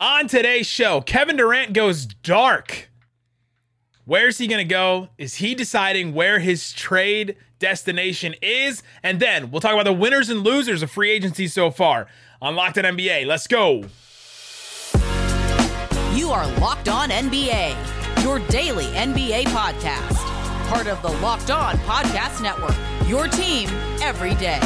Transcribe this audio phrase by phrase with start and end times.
[0.00, 2.88] On today's show, Kevin Durant goes dark.
[4.04, 5.08] Where's he going to go?
[5.18, 8.84] Is he deciding where his trade destination is?
[9.02, 12.06] And then we'll talk about the winners and losers of free agency so far
[12.40, 13.26] on Locked On NBA.
[13.26, 13.86] Let's go.
[16.14, 20.14] You are Locked On NBA, your daily NBA podcast.
[20.68, 22.76] Part of the Locked On Podcast Network,
[23.08, 23.68] your team
[24.00, 24.60] every day.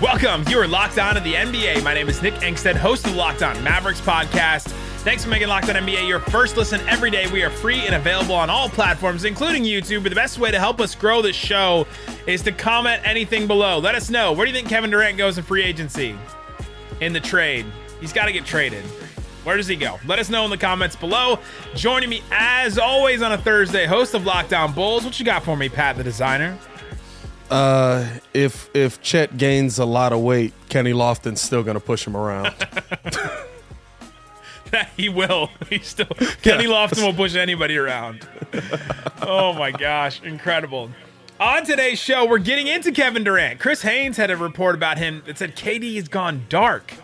[0.00, 0.44] Welcome.
[0.48, 1.82] You are locked on to the NBA.
[1.82, 4.68] My name is Nick Angstadt, host of the Locked On Mavericks podcast.
[4.98, 7.26] Thanks for making Locked On NBA your first listen every day.
[7.32, 10.04] We are free and available on all platforms, including YouTube.
[10.04, 11.84] But the best way to help us grow the show
[12.28, 13.80] is to comment anything below.
[13.80, 14.30] Let us know.
[14.32, 16.16] Where do you think Kevin Durant goes in free agency?
[17.00, 17.66] In the trade.
[18.00, 18.84] He's got to get traded.
[19.42, 19.98] Where does he go?
[20.06, 21.40] Let us know in the comments below.
[21.74, 25.04] Joining me, as always, on a Thursday, host of Locked On Bulls.
[25.04, 26.56] What you got for me, Pat, the designer?
[27.50, 32.06] Uh, if if Chet gains a lot of weight, Kenny Lofton's still going to push
[32.06, 32.54] him around.
[34.96, 35.50] he will.
[35.70, 36.06] He still
[36.42, 38.26] Kenny Lofton will push anybody around.
[39.22, 40.90] oh my gosh, incredible.
[41.40, 43.60] On today's show, we're getting into Kevin Durant.
[43.60, 46.94] Chris Haynes had a report about him that said KD has gone dark.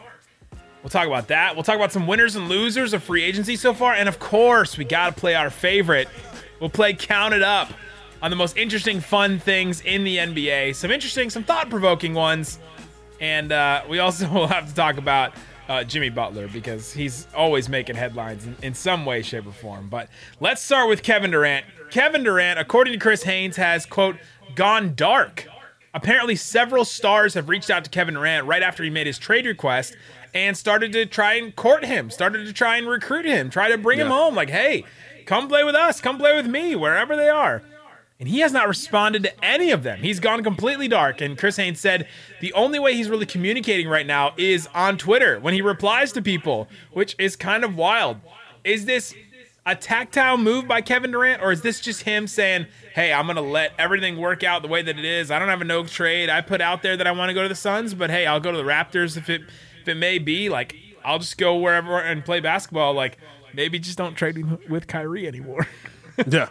[0.83, 1.55] We'll talk about that.
[1.55, 4.77] We'll talk about some winners and losers of free agency so far, and of course,
[4.77, 6.09] we got to play our favorite.
[6.61, 7.71] We'll play Count It Up
[8.25, 10.75] on the most interesting, fun things in the NBA.
[10.75, 12.59] Some interesting, some thought provoking ones.
[13.21, 15.35] And uh, we also will have to talk about
[15.69, 19.91] uh, Jimmy Butler because he's always making headlines in, in, some way, shape, or form.
[19.91, 20.09] But
[20.41, 21.67] let's start with Kevin Durant.
[21.91, 24.17] Kevin Durant, according to Chris Haynes, has, quote,
[24.55, 25.47] gone dark.
[25.93, 29.45] Apparently, several stars have reached out to Kevin Durant right after he made his trade
[29.45, 29.99] request
[30.33, 33.77] and started to try and court him, started to try and recruit him, try to
[33.77, 34.07] bring yeah.
[34.07, 34.35] him home.
[34.35, 34.85] Like, hey,
[35.27, 37.63] come play with us, come play with me, wherever they are.
[38.21, 39.99] And he has not responded to any of them.
[39.99, 41.21] He's gone completely dark.
[41.21, 42.07] And Chris Haynes said
[42.41, 46.23] the only way he's really communicating right now is on Twitter when he replies to
[46.23, 48.19] people, which is kind of wild.
[48.63, 49.15] Is this
[49.67, 53.37] a tactile move by Kevin Durant, or is this just him saying, hey, I'm going
[53.37, 55.31] to let everything work out the way that it is?
[55.31, 56.31] I don't have a no trade.
[56.31, 58.41] I put out there that I want to go to the Suns, but hey, I'll
[58.41, 59.43] go to the Raptors if it
[59.81, 60.49] if it may be.
[60.49, 62.95] Like, I'll just go wherever and play basketball.
[62.95, 63.19] Like,
[63.53, 65.67] maybe just don't trade with Kyrie anymore.
[66.29, 66.49] yeah.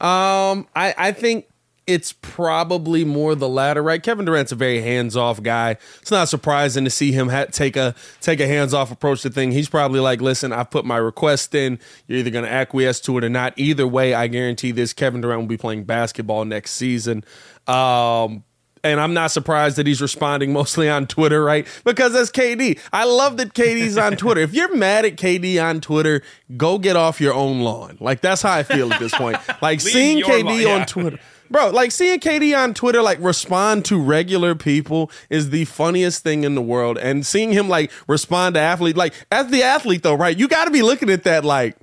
[0.00, 1.46] Um, I, I think
[1.86, 4.02] it's probably more the latter, right?
[4.02, 5.76] Kevin Durant's a very hands-off guy.
[6.00, 9.50] It's not surprising to see him ha- take a take a hands-off approach to thing.
[9.50, 11.78] He's probably like, "Listen, I've put my request in.
[12.06, 13.54] You're either going to acquiesce to it or not.
[13.56, 17.24] Either way, I guarantee this Kevin Durant will be playing basketball next season."
[17.66, 18.44] Um,
[18.82, 21.66] and I'm not surprised that he's responding mostly on Twitter, right?
[21.84, 22.78] Because that's KD.
[22.92, 24.40] I love that KD's on Twitter.
[24.40, 26.22] If you're mad at KD on Twitter,
[26.56, 27.98] go get off your own lawn.
[28.00, 29.38] Like that's how I feel at this point.
[29.60, 30.74] Like seeing KD lawn, yeah.
[30.80, 31.18] on Twitter.
[31.50, 36.44] Bro, like seeing KD on Twitter like respond to regular people is the funniest thing
[36.44, 36.96] in the world.
[36.96, 40.36] And seeing him like respond to athlete, like as the athlete though, right?
[40.36, 41.76] You got to be looking at that like,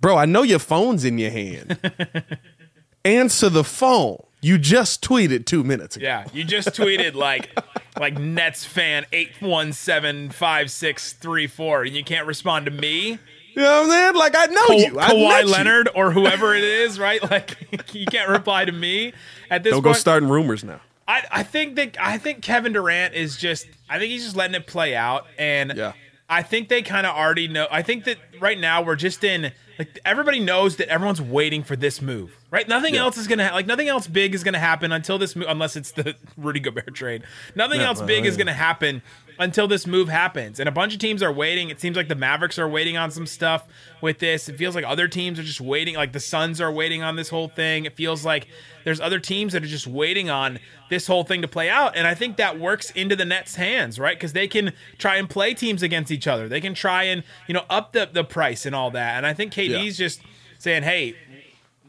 [0.00, 1.78] bro, I know your phone's in your hand.
[3.04, 4.22] Answer the phone.
[4.44, 6.04] You just tweeted two minutes ago.
[6.04, 7.58] Yeah, you just tweeted like
[7.98, 12.70] like Nets fan eight one seven five six three four, and you can't respond to
[12.70, 13.18] me.
[13.54, 14.14] You know what I'm saying?
[14.16, 15.98] Like I know Ka- you, I Kawhi Leonard you.
[16.02, 17.22] or whoever it is, right?
[17.22, 17.56] Like
[17.94, 19.14] you can't reply to me
[19.48, 19.70] at this.
[19.70, 19.94] Don't point.
[19.94, 20.82] go starting rumors now.
[21.08, 24.56] I, I think that I think Kevin Durant is just I think he's just letting
[24.56, 25.94] it play out, and yeah.
[26.28, 27.66] I think they kind of already know.
[27.70, 31.76] I think that right now we're just in like everybody knows that everyone's waiting for
[31.76, 32.68] this move, right?
[32.68, 33.00] Nothing yeah.
[33.00, 35.74] else is gonna ha- like nothing else big is gonna happen until this move, unless
[35.74, 37.24] it's the Rudy Gobert trade.
[37.56, 39.02] Nothing yeah, else big is gonna happen
[39.40, 40.60] until this move happens.
[40.60, 41.68] And a bunch of teams are waiting.
[41.68, 43.66] It seems like the Mavericks are waiting on some stuff
[44.00, 44.48] with this.
[44.48, 45.96] It feels like other teams are just waiting.
[45.96, 47.86] Like the Suns are waiting on this whole thing.
[47.86, 48.46] It feels like
[48.84, 50.60] there's other teams that are just waiting on
[50.90, 51.96] this whole thing to play out.
[51.96, 54.16] And I think that works into the Nets' hands, right?
[54.16, 56.48] Because they can try and play teams against each other.
[56.48, 59.16] They can try and, you know, up the, the price and all that.
[59.16, 60.06] And I think KD's yeah.
[60.06, 60.20] just
[60.58, 61.16] saying, hey,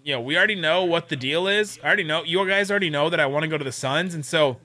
[0.06, 1.80] you know, we already know what the deal is.
[1.84, 4.14] I already know you guys already know that I want to go to the Suns,
[4.14, 4.58] and so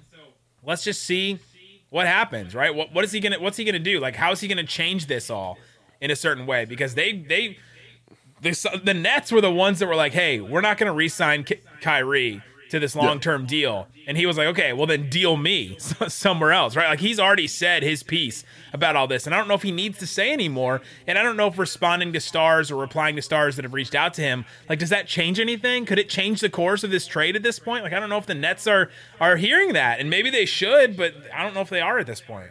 [0.63, 1.39] let's just see
[1.89, 2.75] what happens, right?
[2.75, 4.01] What what is he gonna what's he gonna do?
[4.01, 5.57] Like, how is he gonna change this all
[5.99, 6.67] in a certain way?
[6.67, 7.57] Because they they
[8.43, 11.63] the, the Nets were the ones that were like, hey, we're not gonna re-sign Ky-
[11.81, 13.49] Kyrie to this long-term yeah.
[13.49, 13.89] deal.
[14.07, 15.77] And he was like okay well then deal me
[16.09, 16.89] somewhere else right?
[16.89, 19.27] Like he's already said his piece about all this.
[19.27, 20.81] And i don't know if he needs to say anymore.
[21.07, 23.95] And i don't know if responding to stars or replying to stars that have reached
[23.95, 25.85] out to him like does that change anything?
[25.87, 27.85] Could it change the course of this trade at this point?
[27.85, 28.91] Like i don't know if the nets are
[29.21, 30.01] are hearing that.
[30.01, 32.51] And maybe they should but i don't know if they are at this point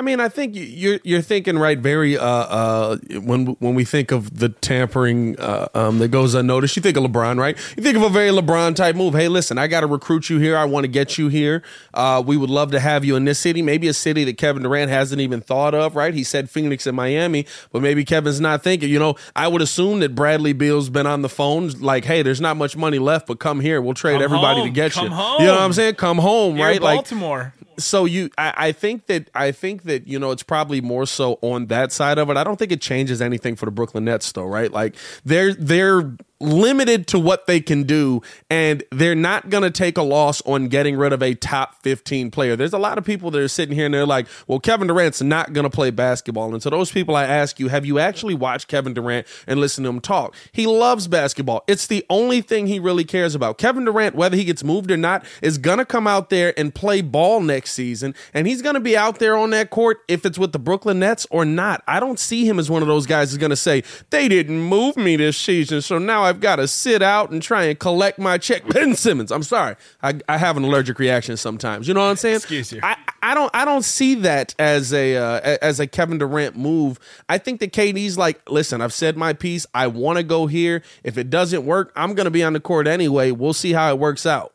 [0.00, 1.78] I mean, I think you're you're thinking right.
[1.78, 6.74] Very uh, uh, when when we think of the tampering uh, um, that goes unnoticed,
[6.74, 7.54] you think of LeBron, right?
[7.76, 9.12] You think of a very LeBron type move.
[9.12, 10.56] Hey, listen, I got to recruit you here.
[10.56, 11.62] I want to get you here.
[11.92, 14.62] Uh, we would love to have you in this city, maybe a city that Kevin
[14.62, 15.94] Durant hasn't even thought of.
[15.94, 16.14] Right?
[16.14, 18.88] He said Phoenix and Miami, but maybe Kevin's not thinking.
[18.88, 22.40] You know, I would assume that Bradley Beal's been on the phone, like, hey, there's
[22.40, 23.82] not much money left, but come here.
[23.82, 24.68] We'll trade Come everybody home.
[24.68, 25.10] to get Come you.
[25.10, 25.42] home.
[25.42, 25.96] You know what I'm saying?
[25.96, 26.80] Come home, You're right?
[26.80, 27.52] Like Baltimore.
[27.82, 31.38] So you I, I think that I think that you know it's probably more so
[31.42, 32.36] on that side of it.
[32.36, 34.70] I don't think it changes anything for the Brooklyn Nets though, right?
[34.70, 34.94] Like
[35.24, 40.02] they're they're limited to what they can do and they're not going to take a
[40.02, 42.56] loss on getting rid of a top 15 player.
[42.56, 45.22] There's a lot of people that are sitting here and they're like, "Well, Kevin Durant's
[45.22, 48.34] not going to play basketball." And so those people I ask you, have you actually
[48.34, 50.34] watched Kevin Durant and listened to him talk?
[50.52, 51.62] He loves basketball.
[51.66, 53.58] It's the only thing he really cares about.
[53.58, 56.74] Kevin Durant, whether he gets moved or not, is going to come out there and
[56.74, 60.24] play ball next season and he's going to be out there on that court if
[60.24, 61.82] it's with the Brooklyn Nets or not.
[61.86, 64.60] I don't see him as one of those guys who's going to say, "They didn't
[64.60, 68.18] move me this season, so now I've got to sit out and try and collect
[68.18, 69.76] my check." Ben Simmons, I'm sorry.
[70.02, 71.88] I, I have an allergic reaction sometimes.
[71.88, 72.36] You know what I'm saying?
[72.36, 72.80] Excuse you.
[72.82, 76.98] I, I don't I don't see that as a uh, as a Kevin Durant move.
[77.28, 79.66] I think that KD's like, listen, I've said my piece.
[79.74, 80.82] I want to go here.
[81.04, 83.30] If it doesn't work, I'm going to be on the court anyway.
[83.32, 84.54] We'll see how it works out.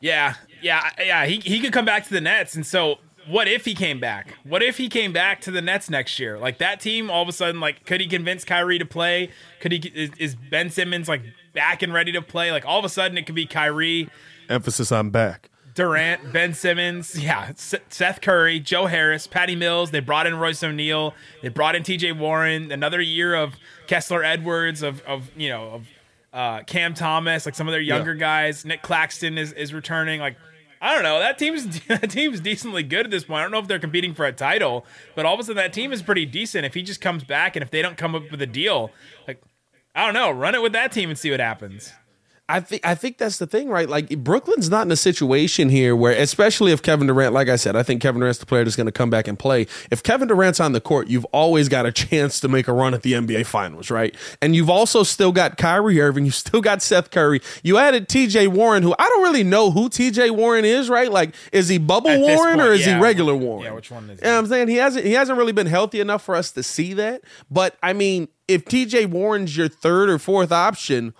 [0.00, 1.26] Yeah, yeah, yeah.
[1.26, 4.34] He he could come back to the Nets, and so what if he came back?
[4.44, 6.38] What if he came back to the Nets next year?
[6.38, 9.30] Like that team, all of a sudden, like could he convince Kyrie to play?
[9.60, 9.78] Could he?
[9.94, 11.22] Is, is Ben Simmons like
[11.54, 12.52] back and ready to play?
[12.52, 14.08] Like all of a sudden, it could be Kyrie,
[14.48, 15.50] Emphasis on back.
[15.74, 19.90] Durant, Ben Simmons, yeah, S- Seth Curry, Joe Harris, Patty Mills.
[19.90, 21.14] They brought in Royce O'Neale.
[21.42, 22.12] They brought in T.J.
[22.12, 22.72] Warren.
[22.72, 23.56] Another year of
[23.86, 25.86] Kessler Edwards, of of you know of
[26.32, 28.20] uh, Cam Thomas, like some of their younger Yeah.
[28.20, 28.64] guys.
[28.64, 30.18] Nick Claxton is is returning.
[30.18, 30.36] Like
[30.86, 33.40] I don't know, that team's that team's decently good at this point.
[33.40, 34.86] I don't know if they're competing for a title,
[35.16, 36.64] but all of a sudden that team is pretty decent.
[36.64, 38.92] If he just comes back and if they don't come up with a deal,
[39.26, 39.42] like
[39.96, 41.92] I don't know, run it with that team and see what happens.
[42.48, 43.88] I think I think that's the thing, right?
[43.88, 47.74] Like Brooklyn's not in a situation here where, especially if Kevin Durant, like I said,
[47.74, 49.66] I think Kevin Durant's the player that's going to come back and play.
[49.90, 52.94] If Kevin Durant's on the court, you've always got a chance to make a run
[52.94, 54.14] at the NBA Finals, right?
[54.40, 58.46] And you've also still got Kyrie Irving, you've still got Seth Curry, you added T.J.
[58.46, 60.30] Warren, who I don't really know who T.J.
[60.30, 61.10] Warren is, right?
[61.10, 62.96] Like, is he Bubble At Warren or is yeah.
[62.96, 63.64] he regular Warren?
[63.64, 64.68] Yeah, which one is You know I'm saying?
[64.68, 67.22] He hasn't he hasn't really been healthy enough for us to see that.
[67.50, 71.12] But I mean, if TJ Warren's your third or fourth option,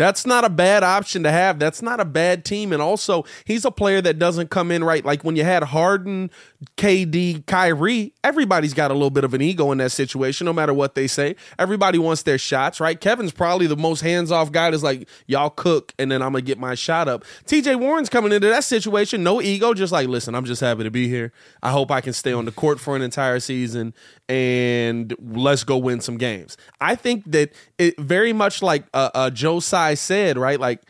[0.00, 1.58] that's not a bad option to have.
[1.58, 2.72] That's not a bad team.
[2.72, 5.04] And also, he's a player that doesn't come in right.
[5.04, 6.30] Like when you had Harden,
[6.78, 10.72] KD, Kyrie, everybody's got a little bit of an ego in that situation, no matter
[10.72, 11.36] what they say.
[11.58, 12.98] Everybody wants their shots, right?
[12.98, 16.44] Kevin's probably the most hands off guy that's like, y'all cook, and then I'm going
[16.44, 17.22] to get my shot up.
[17.44, 20.90] TJ Warren's coming into that situation, no ego, just like, listen, I'm just happy to
[20.90, 21.30] be here.
[21.62, 23.92] I hope I can stay on the court for an entire season
[24.30, 26.56] and let's go win some games.
[26.80, 29.60] I think that it very much like uh, uh, Joe
[29.94, 30.58] Tsai said, right?
[30.60, 30.82] Like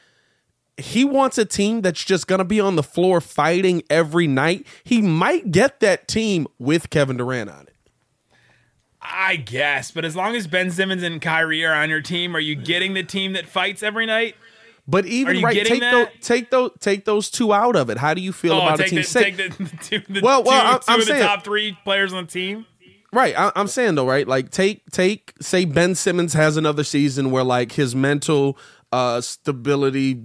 [0.77, 4.67] he wants a team that's just going to be on the floor fighting every night.
[4.85, 7.77] He might get that team with Kevin Durant on it.
[9.03, 12.41] I guess, but as long as Ben Simmons and Kyrie are on your team, are
[12.41, 14.37] you getting the team that fights every night?
[14.87, 17.97] But even right, take those, take those, take those two out of it.
[17.97, 18.97] How do you feel Oh, about a team?
[18.97, 21.23] the, Say- the, the two, the Well, well, two, I'm- 2 I'm of the saying-
[21.27, 22.67] top three players on the team.
[23.13, 23.35] Right.
[23.39, 24.27] I, I'm saying though, right?
[24.29, 28.57] Like take take say Ben Simmons has another season where like his mental
[28.93, 30.21] uh stability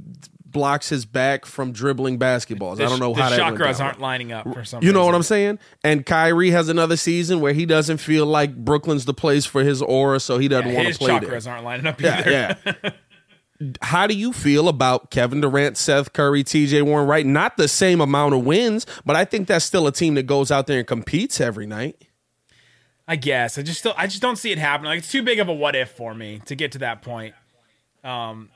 [0.46, 2.80] blocks his back from dribbling basketballs.
[2.80, 4.82] I don't know the how that chakras aren't lining up for some.
[4.82, 5.06] You know reason.
[5.08, 5.60] what I'm saying?
[5.84, 9.82] And Kyrie has another season where he doesn't feel like Brooklyn's the place for his
[9.82, 11.54] aura, so he doesn't Yeah, want to play chakras there.
[11.54, 12.32] aren't lining up either.
[12.32, 12.90] Yeah, yeah.
[13.82, 17.26] How do you feel about Kevin Durant, Seth Curry, TJ Warren, right?
[17.26, 20.52] Not the same amount of wins, but I think that's still a team that goes
[20.52, 22.02] out there and competes every night.
[23.08, 24.90] I guess I just still I just don't see it happening.
[24.90, 27.34] Like it's too big of a what if for me to get to that point.
[28.04, 28.50] Um,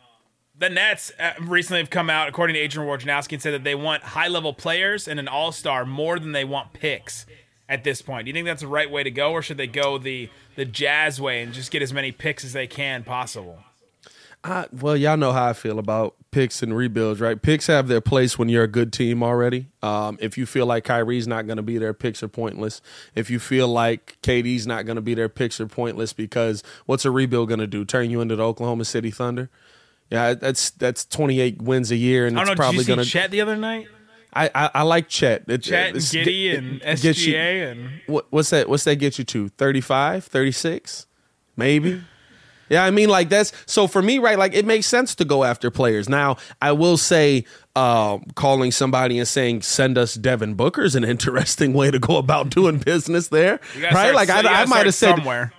[0.60, 3.76] the Nets uh, recently have come out, according to Adrian Wojnarowski, and said that they
[3.76, 7.26] want high level players and an all star more than they want picks
[7.68, 8.26] at this point.
[8.26, 10.66] Do you think that's the right way to go, or should they go the the
[10.66, 13.60] Jazz way and just get as many picks as they can possible?
[14.44, 17.42] I, well, y'all know how I feel about picks and rebuilds, right?
[17.42, 19.68] Picks have their place when you're a good team already.
[19.82, 22.82] Um, if you feel like Kyrie's not going to be there, picks are pointless.
[23.16, 27.04] If you feel like KD's not going to be there, picks are pointless because what's
[27.04, 27.84] a rebuild going to do?
[27.84, 29.50] Turn you into the Oklahoma City Thunder?
[30.10, 32.62] Yeah, that's that's 28 wins a year, and I it's don't know.
[32.64, 33.06] Probably going to.
[33.06, 33.88] Chet the other night?
[34.34, 35.44] I, I I like Chet.
[35.48, 38.70] It, Chet and Giddey it- and gets you- SGA and what, what's that?
[38.70, 39.50] What's that get you to?
[39.50, 41.08] 35, 36,
[41.58, 42.02] maybe.
[42.70, 44.38] Yeah, I mean, like that's so for me, right?
[44.38, 46.08] Like it makes sense to go after players.
[46.08, 51.04] Now, I will say, uh, calling somebody and saying send us Devin Booker is an
[51.04, 53.60] interesting way to go about doing business there,
[53.92, 54.14] right?
[54.14, 55.52] Like I, I might have said somewhere.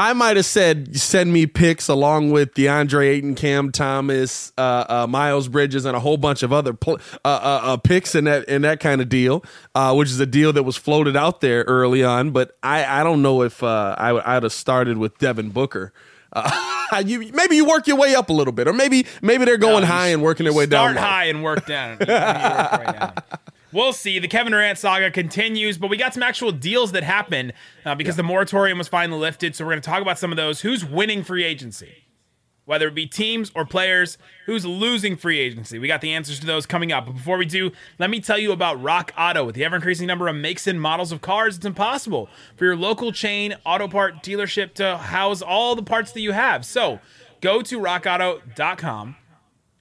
[0.00, 5.06] I might have said send me picks along with DeAndre Ayton, Cam Thomas, uh, uh,
[5.08, 8.44] Miles Bridges, and a whole bunch of other pl- uh, uh, uh picks in that
[8.48, 11.64] in that kind of deal, uh, which is a deal that was floated out there
[11.64, 12.30] early on.
[12.30, 15.92] But I, I don't know if I, I'd have started with Devin Booker.
[17.04, 19.80] you maybe you work your way up a little bit, or maybe maybe they're going
[19.80, 21.02] No, high and working their way Start down.
[21.02, 21.08] low.
[21.08, 21.96] high and work down.
[22.00, 23.14] You- you work right down.
[23.72, 24.18] We'll see.
[24.18, 27.52] The Kevin Durant saga continues, but we got some actual deals that happened
[27.84, 29.54] uh, because the moratorium was finally lifted.
[29.54, 30.62] So we're going to talk about some of those.
[30.62, 32.04] Who's winning free agency?
[32.64, 35.78] Whether it be teams or players, who's losing free agency?
[35.78, 37.06] We got the answers to those coming up.
[37.06, 39.44] But before we do, let me tell you about Rock Auto.
[39.44, 42.76] With the ever increasing number of makes and models of cars, it's impossible for your
[42.76, 46.66] local chain auto part dealership to house all the parts that you have.
[46.66, 47.00] So
[47.40, 49.16] go to rockauto.com.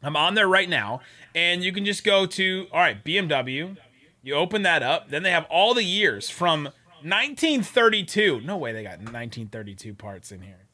[0.04, 1.02] I'm on there right now,
[1.38, 3.78] and you can just go to all right BMW.
[4.24, 6.64] You open that up, then they have all the years from
[7.04, 8.42] 1932.
[8.42, 10.66] No way they got 1932 parts in here.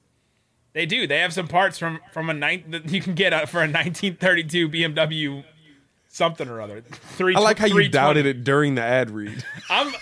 [0.72, 1.05] They do.
[1.05, 4.70] They have some parts from from a nine that you can get for a 1932
[4.70, 5.43] BMW
[6.08, 6.82] something or other.
[6.82, 7.36] Three.
[7.36, 9.43] I like how you doubted it during the ad read.
[9.70, 9.93] I'm,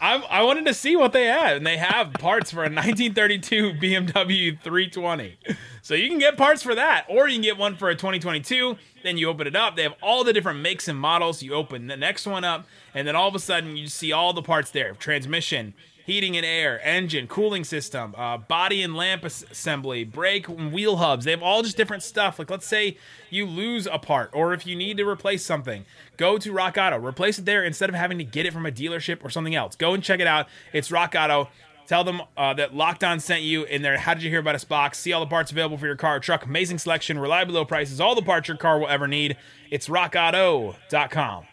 [0.00, 3.74] I'm, I wanted to see what they had, and they have parts for a 1932
[3.74, 5.36] BMW 320.
[5.82, 8.76] So you can get parts for that, or you can get one for a 2022.
[9.02, 9.76] Then you open it up.
[9.76, 11.42] They have all the different makes and models.
[11.42, 14.32] You open the next one up, and then all of a sudden you see all
[14.32, 15.74] the parts there: transmission,
[16.10, 21.24] heating and air, engine, cooling system, uh, body and lamp assembly, brake and wheel hubs.
[21.24, 22.36] They have all just different stuff.
[22.36, 22.96] Like let's say
[23.30, 25.84] you lose a part, or if you need to replace something,
[26.16, 28.72] go to Rock Auto, replace it there instead of having to get it from a
[28.72, 29.76] dealership or something else.
[29.76, 30.48] Go and check it out.
[30.72, 31.48] It's Rock Auto.
[31.86, 34.56] Tell them uh, that Locked On sent you in their How Did You Hear About
[34.56, 34.98] Us box.
[34.98, 36.44] See all the parts available for your car or truck.
[36.44, 39.36] Amazing selection, reliable low prices, all the parts your car will ever need.
[39.70, 41.49] It's rockauto.com.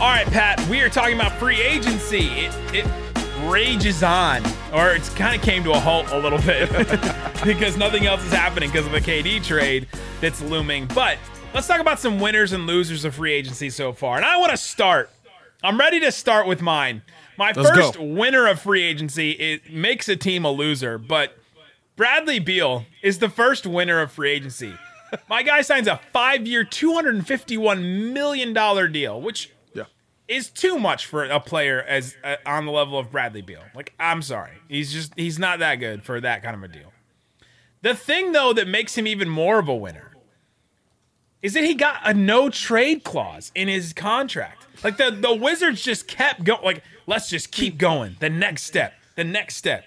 [0.00, 2.26] All right, Pat, we are talking about free agency.
[2.26, 6.68] It, it rages on, or it's kind of came to a halt a little bit
[7.44, 9.86] because nothing else is happening because of the KD trade
[10.20, 10.86] that's looming.
[10.94, 11.18] But
[11.54, 14.16] let's talk about some winners and losers of free agency so far.
[14.16, 15.10] And I want to start.
[15.62, 17.02] I'm ready to start with mine.
[17.38, 18.02] My Let's first go.
[18.02, 21.38] winner of free agency it makes a team a loser, but
[21.96, 24.74] Bradley Beal is the first winner of free agency.
[25.28, 29.52] My guy signs a five-year, $251 million deal, which.
[30.28, 33.62] Is too much for a player as uh, on the level of Bradley Beal.
[33.74, 36.92] Like, I'm sorry, he's just he's not that good for that kind of a deal.
[37.82, 40.12] The thing though that makes him even more of a winner
[41.42, 44.66] is that he got a no trade clause in his contract.
[44.82, 46.62] Like the the Wizards just kept going.
[46.62, 48.16] Like, let's just keep going.
[48.20, 48.94] The next step.
[49.16, 49.84] The next step.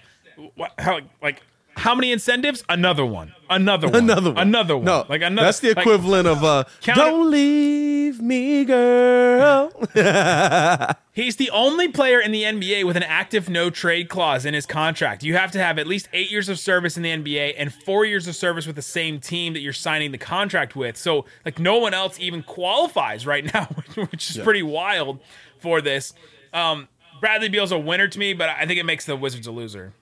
[0.54, 1.42] What, how, like,
[1.78, 2.64] how many incentives?
[2.68, 3.34] Another one.
[3.48, 3.96] Another one.
[3.96, 4.38] Another one.
[4.38, 4.84] Another one.
[4.84, 5.46] No, like another.
[5.46, 9.70] That's the like, equivalent of uh, Count- "Don't leave me, girl."
[11.12, 14.66] He's the only player in the NBA with an active no trade clause in his
[14.66, 15.22] contract.
[15.22, 18.04] You have to have at least eight years of service in the NBA and four
[18.04, 20.96] years of service with the same team that you're signing the contract with.
[20.96, 25.20] So, like, no one else even qualifies right now, which is pretty wild
[25.58, 26.12] for this.
[26.52, 26.88] Um,
[27.20, 29.92] Bradley Beal's a winner to me, but I think it makes the Wizards a loser.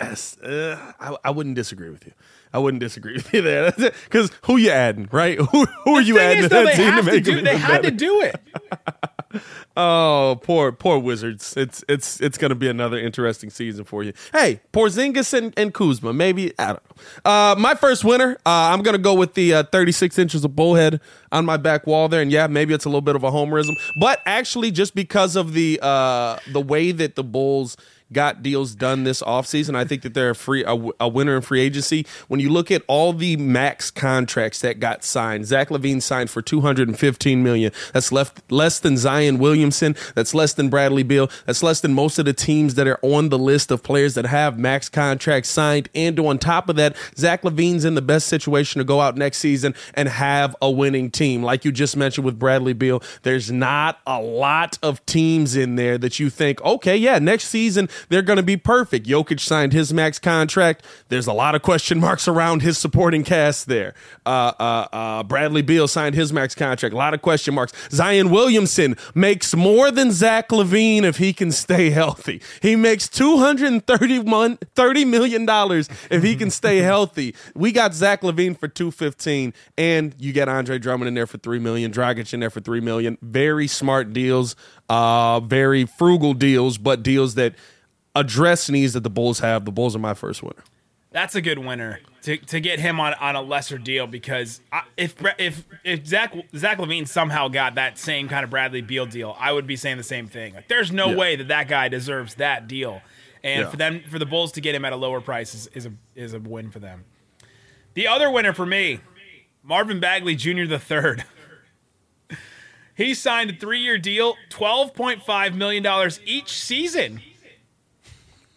[0.00, 2.12] Uh, I, I wouldn't disagree with you.
[2.52, 3.72] I wouldn't disagree with you there
[4.04, 5.38] because who you adding, right?
[5.50, 7.24] Who, who are you adding is, to though, that they team to have to make
[7.24, 7.40] do.
[7.42, 8.40] They had to do it.
[9.76, 11.56] Oh, poor poor Wizards.
[11.56, 14.12] It's it's it's going to be another interesting season for you.
[14.32, 16.12] Hey, Porzingis and, and Kuzma.
[16.12, 16.82] Maybe I don't
[17.24, 17.30] know.
[17.30, 18.32] Uh, my first winner.
[18.44, 21.86] Uh, I'm going to go with the uh, 36 inches of bullhead on my back
[21.86, 22.20] wall there.
[22.20, 25.52] And yeah, maybe it's a little bit of a homerism, but actually, just because of
[25.52, 27.76] the uh, the way that the Bulls
[28.12, 29.74] got deals done this offseason.
[29.74, 32.06] I think that they're a free a, a winner in free agency.
[32.28, 36.42] When you look at all the max contracts that got signed, Zach LaVine signed for
[36.42, 37.72] 215 million.
[37.92, 39.96] That's left less than Zion Williamson.
[40.14, 41.30] That's less than Bradley Beal.
[41.46, 44.26] That's less than most of the teams that are on the list of players that
[44.26, 45.88] have max contracts signed.
[45.94, 49.38] And on top of that, Zach LaVine's in the best situation to go out next
[49.38, 51.42] season and have a winning team.
[51.42, 55.98] Like you just mentioned with Bradley Beal, there's not a lot of teams in there
[55.98, 59.06] that you think, okay, yeah, next season they're going to be perfect.
[59.06, 60.84] Jokic signed his max contract.
[61.08, 63.94] There's a lot of question marks around his supporting cast there.
[64.24, 66.94] Uh, uh, uh, Bradley Beal signed his max contract.
[66.94, 67.72] A lot of question marks.
[67.90, 72.40] Zion Williamson makes more than Zach LaVine if he can stay healthy.
[72.62, 75.46] He makes $230 $30 million
[76.10, 77.34] if he can stay healthy.
[77.54, 81.58] We got Zach LaVine for 215 and you get Andre Drummond in there for 3
[81.58, 83.18] million, Dragic in there for 3 million.
[83.22, 84.56] Very smart deals,
[84.88, 87.54] uh, very frugal deals, but deals that
[88.14, 90.62] address needs that the Bulls have, the Bulls are my first winner.
[91.12, 94.82] That's a good winner to, to get him on, on a lesser deal because I,
[94.96, 99.36] if if if Zach Zach LaVine somehow got that same kind of Bradley Beal deal,
[99.38, 100.54] I would be saying the same thing.
[100.54, 101.16] Like, there's no Yeah.
[101.16, 103.02] way that that guy deserves that deal,
[103.42, 103.70] and Yeah.
[103.70, 105.92] for them for the Bulls to get him at a lower price is, is a
[106.14, 107.04] is a win for them.
[107.94, 109.00] The other winner for me,
[109.64, 110.66] Marvin Bagley Jr.
[110.66, 111.24] the third.
[112.94, 117.20] he signed a three year deal, twelve point five million dollars each season.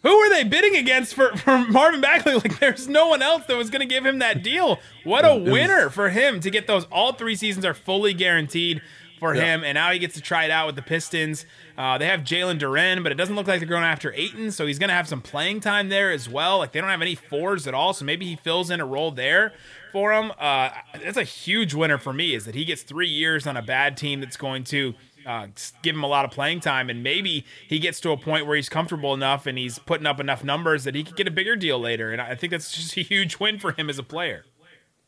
[0.04, 2.34] Who were they bidding against for, for Marvin Bagley?
[2.44, 4.78] Like, there's no one else that was going to give him that deal.
[5.02, 6.84] What a winner for him to get those.
[6.92, 8.80] All three seasons are fully guaranteed
[9.18, 9.42] for Yeah.
[9.54, 11.46] him, and now he gets to try it out with the Pistons.
[11.78, 14.66] Uh, they have Jalen Duren, but it doesn't look like they're going after Ayton, so
[14.66, 16.58] he's going to have some playing time there as well.
[16.58, 19.10] Like, they don't have any fours at all, so maybe he fills in a role
[19.12, 19.52] there
[19.92, 20.32] for him.
[20.38, 20.70] Uh,
[21.02, 23.96] that's a huge winner for me, is that he gets three years on a bad
[23.96, 24.94] team that's going to
[25.26, 25.48] uh,
[25.82, 28.56] give him a lot of playing time, and maybe he gets to a point where
[28.56, 31.56] he's comfortable enough and he's putting up enough numbers that he could get a bigger
[31.56, 32.12] deal later.
[32.12, 34.44] And I think that's just a huge win for him as a player.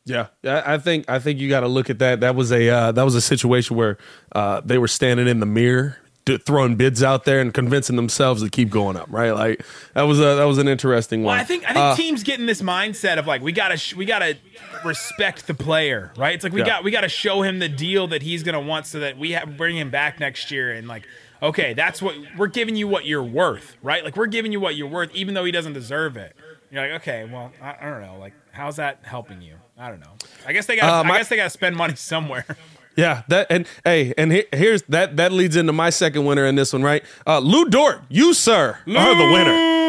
[0.07, 2.21] Yeah, I think I think you got to look at that.
[2.21, 3.97] That was a uh, that was a situation where
[4.31, 5.97] uh, they were standing in the mirror,
[6.37, 9.07] throwing bids out there and convincing themselves to keep going up.
[9.09, 11.33] Right, like that was a that was an interesting one.
[11.35, 13.77] Well, I think I think Uh, teams get in this mindset of like we gotta
[13.77, 14.35] sh- we gotta
[14.83, 16.35] respect the player, right?
[16.35, 16.67] It's like we Yeah.
[16.67, 19.57] got we gotta show him the deal that he's gonna want so that we have
[19.57, 21.03] bring him back next year and like
[21.41, 24.03] okay, that's what we're giving you what you're worth, right?
[24.03, 26.35] Like we're giving you what you're worth, even though he doesn't deserve it.
[26.71, 29.53] You're like, okay, well, I, I don't know, like how's that helping you?
[29.77, 30.13] I don't know.
[30.47, 32.45] I guess they got Uh, I guess they got to spend money somewhere.
[32.97, 36.55] Yeah, that and hey, and he, here's that that leads into my second winner in
[36.55, 37.03] this one, right?
[37.27, 39.86] Uh, Lu Dort, you sir are the winner.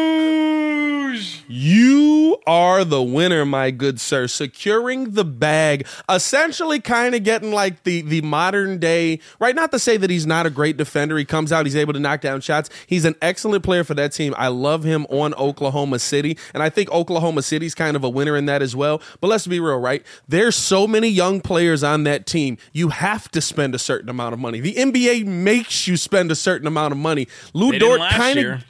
[1.51, 4.27] You are the winner, my good sir.
[4.27, 9.55] Securing the bag, essentially kind of getting like the the modern day, right?
[9.55, 11.17] Not to say that he's not a great defender.
[11.17, 12.69] He comes out, he's able to knock down shots.
[12.85, 14.35] He's an excellent player for that team.
[14.37, 18.37] I love him on Oklahoma City, and I think Oklahoma City's kind of a winner
[18.37, 19.01] in that as well.
[19.19, 20.05] But let's be real, right?
[20.27, 22.59] There's so many young players on that team.
[22.73, 24.59] You have to spend a certain amount of money.
[24.59, 27.27] The NBA makes you spend a certain amount of money.
[27.53, 28.63] Lu Dort kind of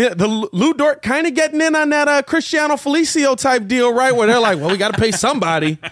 [0.00, 3.92] yeah, the Lu Dort kind of getting in on that uh, Cristiano Felicio type deal,
[3.92, 4.14] right?
[4.16, 5.76] Where they're like, well, we got to pay somebody.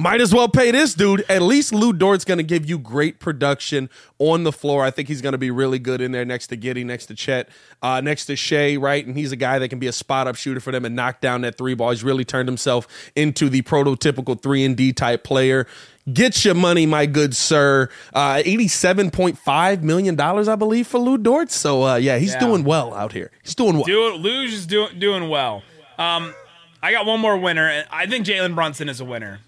[0.00, 1.26] Might as well pay this dude.
[1.28, 4.82] At least Lu Dort's going to give you great production on the floor.
[4.82, 7.14] I think he's going to be really good in there next to Giddey, next to
[7.14, 7.50] Chet,
[7.82, 9.04] uh, next to Shai, right?
[9.06, 11.20] And he's a guy that can be a spot up shooter for them and knock
[11.20, 11.90] down that three ball.
[11.90, 15.66] He's really turned himself into the prototypical three and D type player.
[16.10, 17.90] Get your money, my good sir.
[18.14, 21.50] Uh, Eighty-seven point five million dollars, I believe, for Lu Dort.
[21.50, 22.40] So, uh, yeah, he's Yeah.
[22.40, 23.30] doing well out here.
[23.42, 23.84] He's doing well.
[23.84, 25.62] Do Luge is doing doing well.
[25.98, 26.34] Um,
[26.82, 29.40] I got one more winner, and I think Jalen Brunson is a winner,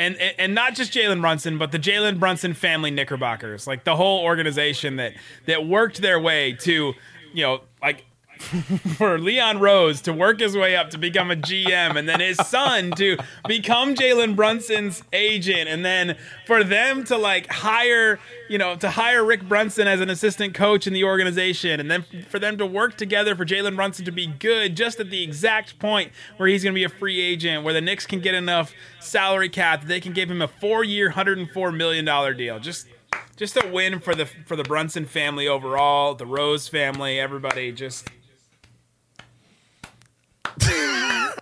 [0.00, 4.24] and and, not just Jalen Brunson, but the Jalen Brunson family Knickerbockers, like the whole
[4.24, 5.12] organization that
[5.46, 6.94] that worked their way to,
[7.32, 8.04] you know, like.
[8.96, 12.36] for Leon Rose to work his way up to become a GM, and then his
[12.38, 18.76] son to become Jalen Brunson's agent, and then for them to like hire, you know,
[18.76, 22.56] to hire Rick Brunson as an assistant coach in the organization, and then for them
[22.58, 26.48] to work together for Jalen Brunson to be good just at the exact point where
[26.48, 29.82] he's going to be a free agent, where the Knicks can get enough salary cap
[29.82, 32.58] that they can give him a four-year, hundred and four million dollar deal.
[32.58, 32.88] Just
[33.36, 37.72] just a win for the for the Brunson family overall, the Rose family, everybody.
[37.72, 38.08] Just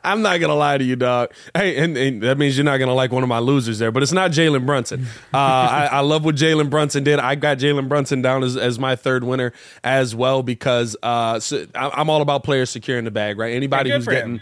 [0.05, 1.33] I'm not gonna lie to you, dog.
[1.55, 4.03] Hey, and, and that means you're not gonna like one of my losers there, but
[4.03, 5.07] it's not Jalen Brunson.
[5.35, 7.19] Uh, I, I love what Jalen Brunson did.
[7.19, 11.67] I got Jalen Brunson down as, as my third winner as well because uh, so
[11.75, 13.55] I- I'm all about players securing the bag, right?
[13.55, 14.35] Anybody who's getting.
[14.37, 14.41] him.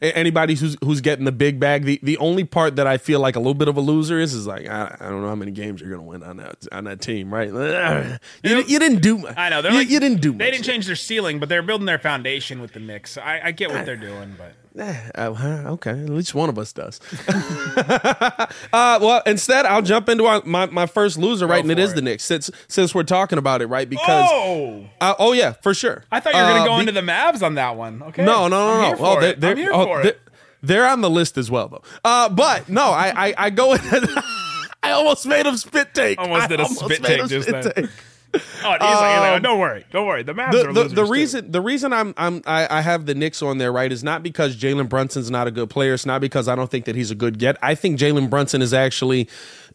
[0.00, 3.36] Anybody who's who's getting the big bag, the, the only part that I feel like
[3.36, 5.50] a little bit of a loser is is like I, I don't know how many
[5.50, 7.48] games you're gonna win on that on that team, right?
[8.42, 9.34] You, you didn't do much.
[9.36, 10.38] I know they're you, like you didn't do much.
[10.38, 13.18] They didn't change their ceiling, but they're building their foundation with the Knicks.
[13.18, 16.72] I, I get what they're doing, but Eh, uh, okay, at least one of us
[16.72, 17.00] does.
[17.28, 21.62] uh, well, instead, I'll jump into our, my, my first loser, right?
[21.62, 21.96] And it for is it.
[21.96, 23.88] the Knicks, since since we're talking about it, right?
[23.90, 26.04] Because oh, uh, oh yeah, for sure.
[26.12, 28.02] I thought you were going Uh, to go be- into the Mavs on that one.
[28.04, 28.96] Okay, no, no, no, no.
[29.00, 30.20] Oh, they're, they're, I'm here oh, for they're, it.
[30.62, 31.82] they're on the list as well, though.
[32.04, 33.76] Uh, but no, I I, I go.
[34.82, 36.20] I almost made him spit take.
[36.20, 37.72] Almost did a spit take just spit then.
[37.84, 37.90] take.
[38.60, 40.22] Oh, he's like, he's like, oh, don't worry, don't worry.
[40.22, 41.12] The Mavs the, are the, losers the too.
[41.12, 44.22] reason the reason I'm I'm I, I have the Knicks on there right is not
[44.22, 45.94] because Jalen Brunson's not a good player.
[45.94, 47.56] It's not because I don't think that he's a good get.
[47.62, 49.28] I think Jalen Brunson is actually,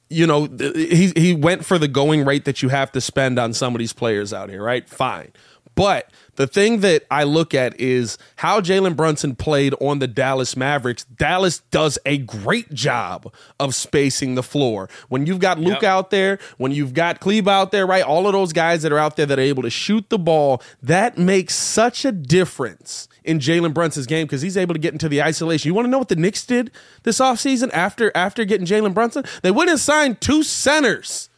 [0.09, 3.53] you know, he he went for the going rate that you have to spend on
[3.53, 4.61] some of these players out here.
[4.61, 5.31] Right, fine.
[5.75, 10.57] But the thing that I look at is how Jalen Brunson played on the Dallas
[10.57, 11.03] Mavericks.
[11.05, 14.89] Dallas does a great job of spacing the floor.
[15.09, 15.83] When you've got Luka Yep.
[15.83, 18.03] out there, when you've got Kleber out there, right?
[18.03, 20.61] All of those guys that are out there that are able to shoot the ball,
[20.81, 25.07] that makes such a difference in Jalen Brunson's game because he's able to get into
[25.07, 25.67] the isolation.
[25.69, 26.71] You want to know what the Knicks did
[27.03, 29.23] this offseason after after getting Jalen Brunson?
[29.43, 31.29] They went and signed two centers.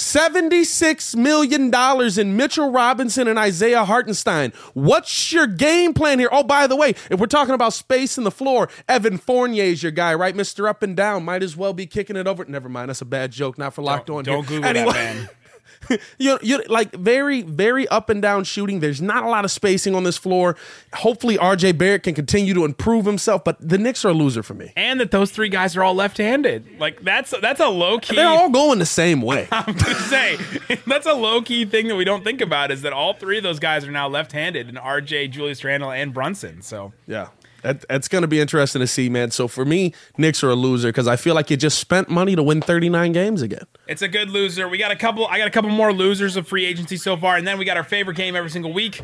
[0.00, 1.72] $76 million
[2.18, 4.52] in Mitchell Robinson and Isaiah Hartenstein.
[4.74, 6.30] What's your game plan here?
[6.32, 9.82] Oh, by the way, if we're talking about space in the floor, Evan Fournier is
[9.82, 10.34] your guy, right?
[10.34, 10.68] Mr.
[10.68, 11.24] Up and Down.
[11.24, 12.44] Might as well be kicking it over.
[12.46, 12.88] Never mind.
[12.88, 13.58] That's a bad joke.
[13.58, 14.24] Not for locked on.
[14.24, 14.58] Don't here.
[14.60, 14.92] Google Anyway.
[14.92, 15.28] that, man.
[16.18, 18.80] you you like very very up and down shooting.
[18.80, 20.56] There's not a lot of spacing on this floor.
[20.94, 24.54] Hopefully, RJ Barrett can continue to improve himself, but the Knicks are a loser for
[24.54, 24.72] me.
[24.76, 26.78] And that those three guys are all left-handed.
[26.78, 28.16] Like that's that's a low key.
[28.16, 29.48] They're all going the same way.
[29.52, 30.38] I'm gonna say
[30.86, 33.42] that's a low key thing that we don't think about is that all three of
[33.42, 36.62] those guys are now left-handed, and RJ, Julius Randle, and Brunson.
[36.62, 37.28] So Yeah.
[37.62, 39.30] That, that's going to be interesting to see, man.
[39.30, 42.34] So for me, Knicks are a loser because I feel like you just spent money
[42.36, 43.64] to win 39 games again.
[43.86, 44.68] it's a good loser.
[44.68, 45.26] We got a couple.
[45.26, 47.76] I got a couple more losers of free agency so far, and then we got
[47.76, 49.02] our favorite game every single week,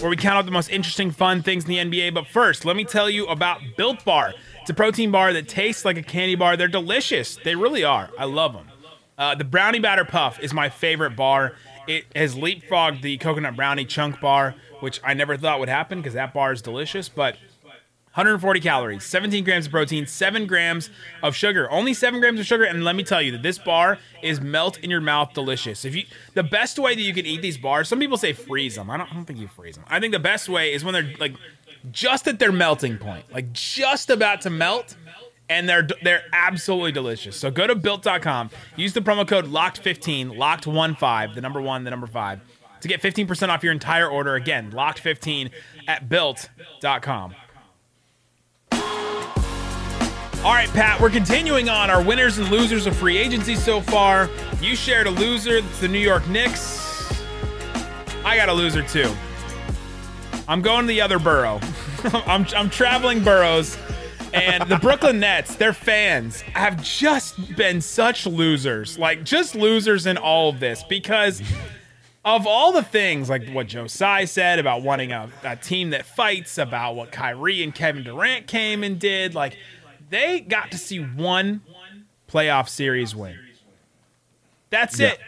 [0.00, 2.14] where we count out the most interesting, fun things in the NBA.
[2.14, 4.34] But first, let me tell you about Built Bar.
[4.60, 6.56] It's a protein bar that tastes like a candy bar.
[6.56, 7.38] They're delicious.
[7.44, 8.10] They really are.
[8.18, 8.68] I love them.
[9.18, 11.52] Uh, the brownie batter puff is my favorite bar.
[11.86, 16.14] It has leapfrogged the coconut brownie chunk bar, which I never thought would happen because
[16.14, 17.08] that bar is delicious.
[17.08, 17.36] But
[18.16, 20.88] 140 calories, 17 grams of protein, 7 grams
[21.22, 21.70] of sugar.
[21.70, 22.64] Only 7 grams of sugar.
[22.64, 25.84] And let me tell you that this bar is melt in your mouth delicious.
[25.84, 28.76] If you the best way that you can eat these bars, some people say freeze
[28.76, 28.88] them.
[28.88, 29.84] I don't, I don't think you freeze them.
[29.88, 31.34] I think the best way is when they're like
[31.90, 34.96] just at their melting point, like just about to melt.
[35.50, 37.36] And they're they're absolutely delicious.
[37.36, 42.06] So go to built.com, use the promo code locked15, locked15, the number one, the number
[42.06, 42.40] five,
[42.80, 44.34] to get 15% off your entire order.
[44.36, 45.50] Again, locked15
[45.86, 47.34] at built.com.
[50.46, 54.30] All right, Pat, we're continuing on our winners and losers of free agency so far.
[54.60, 57.12] You shared a loser, the New York Knicks.
[58.24, 59.12] I got a loser too.
[60.46, 61.58] I'm going to the other borough.
[62.28, 63.76] I'm, I'm traveling boroughs.
[64.32, 68.96] And the Brooklyn Nets, their fans, have just been such losers.
[68.96, 71.42] Like, just losers in all of this because
[72.24, 76.06] of all the things, like what Joe Tsai said about wanting a, a team that
[76.06, 79.56] fights, about what Kyrie and Kevin Durant came and did, like,
[80.10, 81.62] they got to see one
[82.30, 83.38] playoff series win.
[84.70, 85.08] That's Yeah.
[85.08, 85.20] it.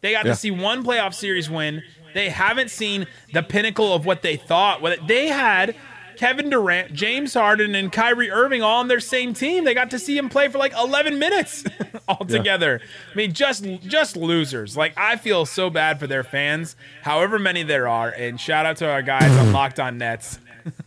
[0.00, 0.32] They got Yeah.
[0.32, 1.82] to see one playoff series win.
[2.14, 4.80] They haven't seen the pinnacle of what they thought.
[4.82, 5.76] What they had
[6.16, 9.64] Kevin Durant, James Harden, and Kyrie Irving all on their same team.
[9.64, 11.64] They got to see him play for like 11 minutes
[12.08, 12.80] all together.
[13.10, 14.76] I mean, just just losers.
[14.76, 18.10] Like I feel so bad for their fans, however many there are.
[18.10, 20.38] And shout out to our guys on Locked On Nets.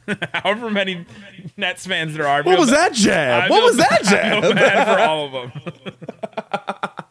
[0.33, 1.05] however many
[1.57, 2.43] Nets fans there are.
[2.43, 3.49] What was that jab?
[3.49, 5.93] What was that bad- I feel bad for all of them.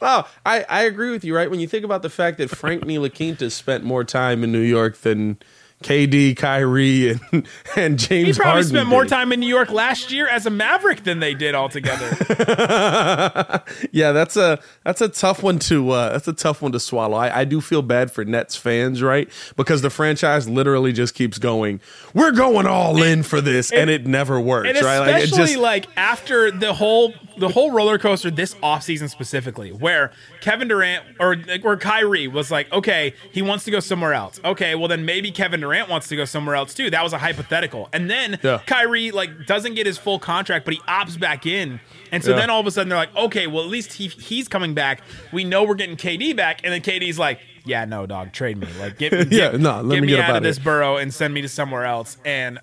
[0.00, 1.50] Oh, I, I agree with you, right?
[1.50, 4.96] When you think about the fact that Frank Ntilikina spent more time in New York
[4.98, 5.38] than
[5.82, 7.20] KD, Kyrie, and,
[7.76, 8.28] and James.
[8.28, 11.20] He probably Harden spent more time in New York last year as a Maverick than
[11.20, 12.16] they did altogether.
[13.92, 17.16] Yeah, that's a that's a tough one to uh, that's a tough one to swallow.
[17.16, 19.28] I, I do feel bad for Nets fans, right?
[19.56, 21.80] Because the franchise literally just keeps going.
[22.14, 24.98] We're going all in for this, and, it never works, and right?
[24.98, 30.10] Like especially just like after the whole the whole roller coaster this offseason specifically where
[30.40, 34.74] Kevin Durant or or Kyrie was like okay he wants to go somewhere else okay
[34.74, 37.88] well then maybe Kevin Durant wants to go somewhere else too that was a hypothetical
[37.92, 38.60] and then Yeah.
[38.66, 41.80] Kyrie like doesn't get his full contract but he opts back in
[42.12, 42.36] and so Yeah.
[42.36, 45.02] then all of a sudden they're like okay well at least he he's coming back
[45.32, 48.66] we know we're getting KD back and then KD's like yeah no dog trade me
[48.80, 51.34] like get, Yeah, no, let get me me get out of this borough and send
[51.34, 52.58] me to somewhere else and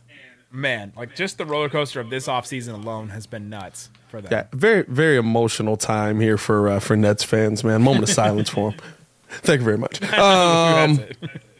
[0.51, 4.29] man, like just the roller coaster of this offseason alone has been nuts for them.
[4.31, 7.81] yeah, very very emotional time here for uh, for Nets fans, man.
[7.81, 8.79] Moment of silence for them.
[9.27, 10.01] Thank you very much.
[10.13, 11.03] Um.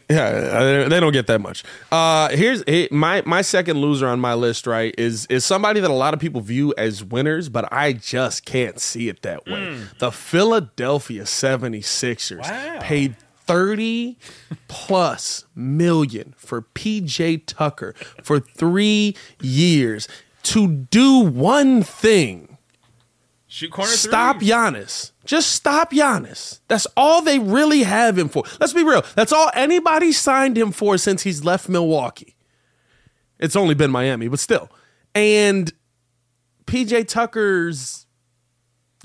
[0.08, 1.64] Yeah, uh, they- don't get that much.
[1.90, 4.66] Uh, here's he- my my second loser on my list.
[4.66, 8.44] Right is is somebody that a lot of people view as winners, but I just
[8.44, 9.76] can't see it that way.
[9.98, 12.78] The Philadelphia 76ers Wow.
[12.80, 13.16] paid
[13.46, 14.16] 30
[14.68, 20.08] plus million for PJ Tucker for 3 years
[20.44, 22.55] to do one thing.
[23.48, 24.40] Shoot corner Stop.
[24.40, 25.12] Giannis.
[25.24, 26.60] Just stop Giannis.
[26.68, 28.42] That's all they really have him for.
[28.60, 29.04] Let's be real.
[29.14, 32.36] That's all anybody signed him for since he's left Milwaukee.
[33.38, 34.70] It's only been Miami, but still.
[35.14, 35.72] And
[36.66, 38.06] PJ Tucker's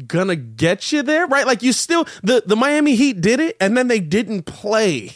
[0.08, 1.46] gonna get you there, right?
[1.46, 5.12] Like you still the the Miami Heat did it and then they didn't play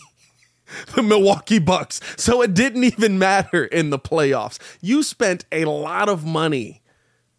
[0.95, 1.99] the Milwaukee Bucks.
[2.17, 4.59] So it didn't even matter in the playoffs.
[4.81, 6.83] You spent a lot of money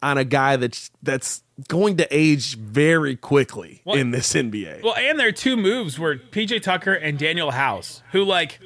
[0.01, 4.81] on a guy that's that's going to age very quickly Well- in this NBA.
[4.83, 8.59] Well, and their two moves were PJ Tucker and Danuel House, who like,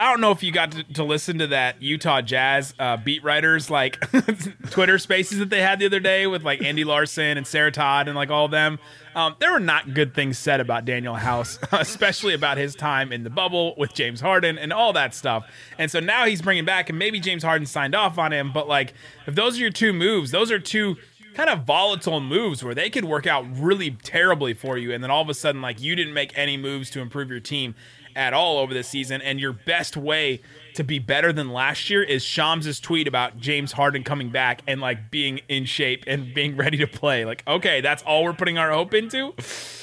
[0.00, 3.24] I don't know if you got to, to listen to that Utah Jazz uh, beat
[3.24, 3.98] writers like
[4.70, 8.06] Twitter Spaces that they had the other day with like Andy Larsen and Sarah Todd
[8.06, 8.78] and like all of them.
[9.16, 13.24] Um, there were not good things said about Danuel House, especially about his time in
[13.24, 15.44] the bubble with James Harden and all that stuff.
[15.78, 18.68] And so now he's bringing back, and maybe James Harden signed off on him, but
[18.68, 18.94] like
[19.26, 20.94] if those are your two moves, those are two
[21.38, 25.10] kind of volatile moves where they could work out really terribly for you and then
[25.10, 27.76] all of a sudden like you didn't make any moves to improve your team
[28.16, 30.40] at all over the season and your best way
[30.74, 34.80] to be better than last year is Shams' tweet about James Harden coming back and
[34.80, 37.24] like being in shape and being ready to play.
[37.24, 39.32] Like, okay, that's all we're putting our hope into.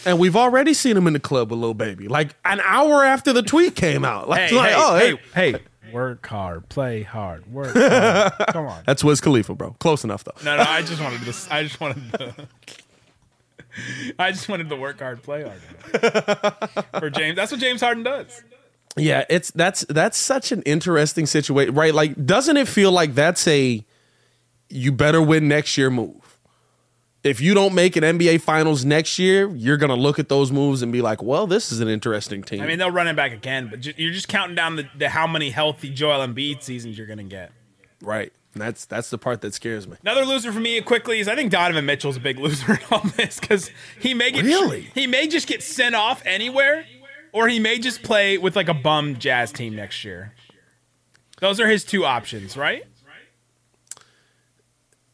[0.05, 3.31] and we've already seen him in the club with Lil Baby, like an hour after
[3.31, 4.27] the tweet came out.
[4.35, 5.59] Like, Hey, like, hey, oh, hey, hey, hey,
[5.95, 8.34] work hard, play hard, work hard.
[8.49, 8.84] Come on.
[8.86, 9.71] That's Wiz Khalifa, bro.
[9.79, 10.34] Close enough though.
[10.43, 11.53] No, no, I just wanted to.
[11.53, 12.47] I just wanted to.
[14.19, 15.62] I just wanted to work hard, play hard.
[16.99, 18.43] For James, that's what James Harden does.
[18.97, 21.93] Yeah, it's that's that's such an interesting situation, right?
[21.93, 23.84] Like, doesn't it feel like that's a
[24.69, 26.34] you better win next year move?
[27.25, 30.83] If you don't make an NBA Finals next year, you're gonna look at those moves
[30.83, 33.31] and be like, "Well, this is an interesting team." I mean, they'll run it back
[33.33, 37.07] again, but you're just counting down the, the how many healthy Joel Embiid seasons you're
[37.07, 37.51] going to get.
[38.01, 38.31] right?
[38.53, 39.97] And that's that's the part that scares me.
[40.03, 43.01] Another loser for me quickly is I think Donovan Mitchell's a big loser in all
[43.17, 44.89] this because he may get Really?
[44.93, 46.85] he may just get sent off anywhere,
[47.33, 50.31] or he may just play with like a bum Jazz team next year.
[51.41, 52.83] Those are his two options, right?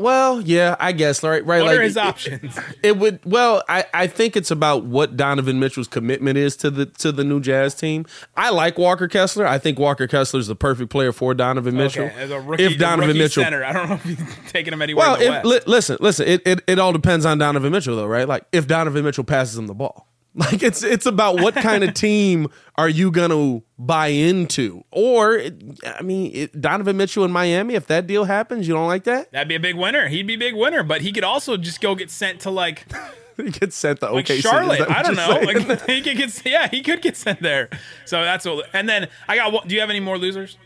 [0.01, 1.61] Well, yeah, I guess right, right.
[1.61, 2.59] What like are his it- options?
[2.83, 6.87] It would well, I, I think it's about what Donovan Mitchell's commitment is to the
[6.87, 8.05] to the new Jazz team.
[8.35, 9.45] I like Walker Kessler.
[9.45, 12.05] I think Walker Kessler is the perfect player for Donovan Mitchell.
[12.05, 14.81] Okay, as a rookie, if Donovan Mitchell, center, I don't know if he's taking him
[14.81, 15.05] anywhere.
[15.05, 15.45] well, in the if, West.
[15.45, 18.27] li- listen, listen, it, it it all depends on Donovan Mitchell though, right?
[18.27, 20.07] Like if Donovan Mitchell passes him the ball.
[20.33, 25.41] Like it's it's about what kind of team are you gonna buy into, or
[25.85, 27.73] I mean it, Donovan Mitchell in Miami.
[27.75, 29.29] If that deal happens, you don't like that.
[29.33, 30.07] That'd be a big winner.
[30.07, 32.85] He'd be a big winner, but he could also just go get sent to like
[33.37, 34.41] He gets sent to like OKC.
[34.41, 34.89] Charlotte.
[34.89, 35.39] I don't know.
[35.43, 37.69] Like he could get yeah, he could get sent there.
[38.05, 38.67] So that's what.
[38.73, 39.67] And then I got.
[39.67, 40.57] Do you have any more losers?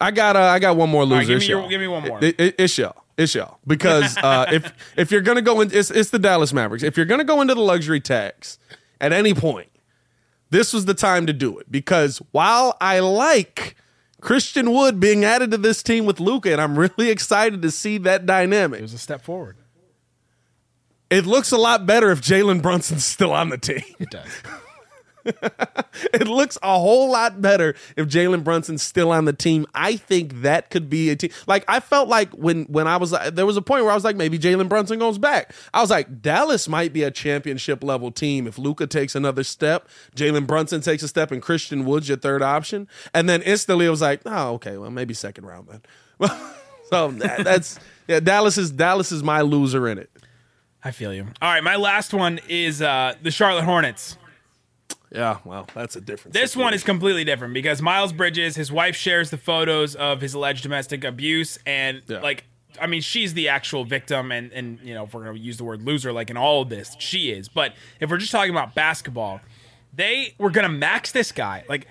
[0.00, 1.18] I got uh, I got one more loser.
[1.18, 2.18] right, give me your- give me one more.
[2.24, 2.96] It- it- it's y'all.
[3.16, 3.58] It's y'all.
[3.64, 6.82] Because uh, if if you're gonna go in, it's it's the Dallas Mavericks.
[6.82, 8.58] If you're gonna go into the luxury tax
[9.00, 9.68] at any point,
[10.50, 11.70] this was the time to do it.
[11.70, 13.76] Because while I like
[14.20, 17.98] Christian Wood being added to this team with Luka, and I'm really excited to see
[17.98, 19.56] that dynamic, It was a step forward.
[21.10, 23.82] it looks a lot better if Jalen Brunson's still on the team.
[23.98, 24.28] It does.
[26.12, 29.66] it looks a whole lot better if Jalen Brunson's still on the team.
[29.74, 31.30] I think that could be a team.
[31.46, 34.04] Like I felt like when when I was there was a point where I was
[34.04, 35.54] like maybe Jalen Brunson goes back.
[35.72, 39.88] I was like Dallas might be a championship level team if Luka takes another step,
[40.14, 42.88] Jalen Brunson takes a step, and Christian Wood's your third option.
[43.12, 45.82] And then instantly it was like, oh okay, well maybe second round then.
[46.90, 48.20] so that, that's yeah.
[48.20, 50.10] Dallas is Dallas is my loser in it.
[50.82, 51.26] I feel you.
[51.40, 54.18] All right, my last one is uh, the Charlotte Hornets.
[55.14, 56.34] Yeah, well that's a different.
[56.34, 60.34] This one is completely different because Miles Bridges, his wife shares the photos of his
[60.34, 62.18] alleged domestic abuse, and Yeah.
[62.18, 62.44] like,
[62.80, 65.64] I mean, she's the actual victim, and and you know, if we're gonna use the
[65.64, 67.48] word loser, like in all of this, she is.
[67.48, 69.40] But if we're just talking about basketball,
[69.94, 71.86] they were gonna max this guy like.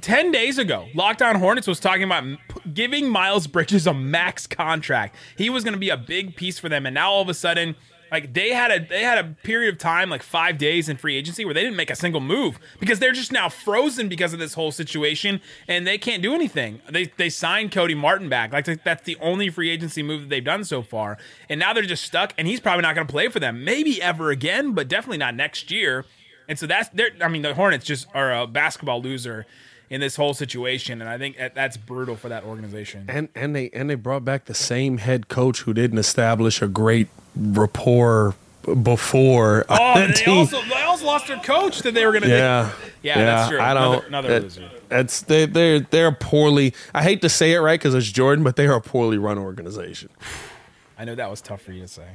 [0.00, 2.24] 10 days ago, Locked On Hornets was talking about
[2.72, 5.14] giving Miles Bridges a max contract.
[5.36, 7.34] He was going to be a big piece for them and now all of a
[7.34, 7.76] sudden
[8.14, 11.16] like they had a they had a period of time like 5 days in free
[11.16, 14.38] agency where they didn't make a single move because they're just now frozen because of
[14.38, 16.80] this whole situation and they can't do anything.
[16.88, 18.52] They they signed Cody Martin back.
[18.52, 21.18] Like that's the only free agency move that they've done so far.
[21.48, 23.64] And now they're just stuck and he's probably not going to play for them.
[23.64, 26.04] Maybe ever again, but definitely not next year.
[26.48, 29.44] And so that's they're I mean the Hornets just are a basketball loser
[29.90, 33.04] in this whole situation, and I think that- that's brutal for that organization.
[33.08, 36.66] and and they and they brought back the same head coach who didn't establish a
[36.68, 38.34] great rapport
[38.82, 40.38] before Oh, on they team.
[40.38, 42.28] also they also lost their coach that they were going to.
[42.30, 42.70] yeah,
[43.02, 43.60] Yeah, that's true.
[43.60, 43.84] I don't.
[44.06, 44.70] Another- another that- loser.
[44.88, 46.72] That's they they're they're poorly.
[46.94, 49.38] I hate to say it right because it's Jordan, but they are a poorly run
[49.38, 50.08] organization.
[50.98, 52.06] I know that was tough for you to say.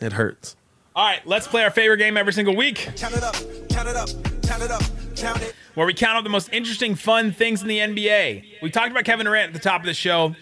[0.00, 0.56] It hurts.
[0.94, 3.34] All right, let's play our favorite game every single week, Count it up,
[3.70, 4.10] count it up,
[4.52, 4.82] count it up,
[5.16, 5.54] count it.
[5.74, 8.60] where we count up the most interesting, fun things in the NBA.
[8.60, 10.36] We talked about Kevin Durant at the top of the show.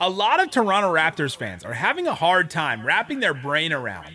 [0.00, 4.14] A lot of Toronto Raptors fans are having a hard time wrapping their brain around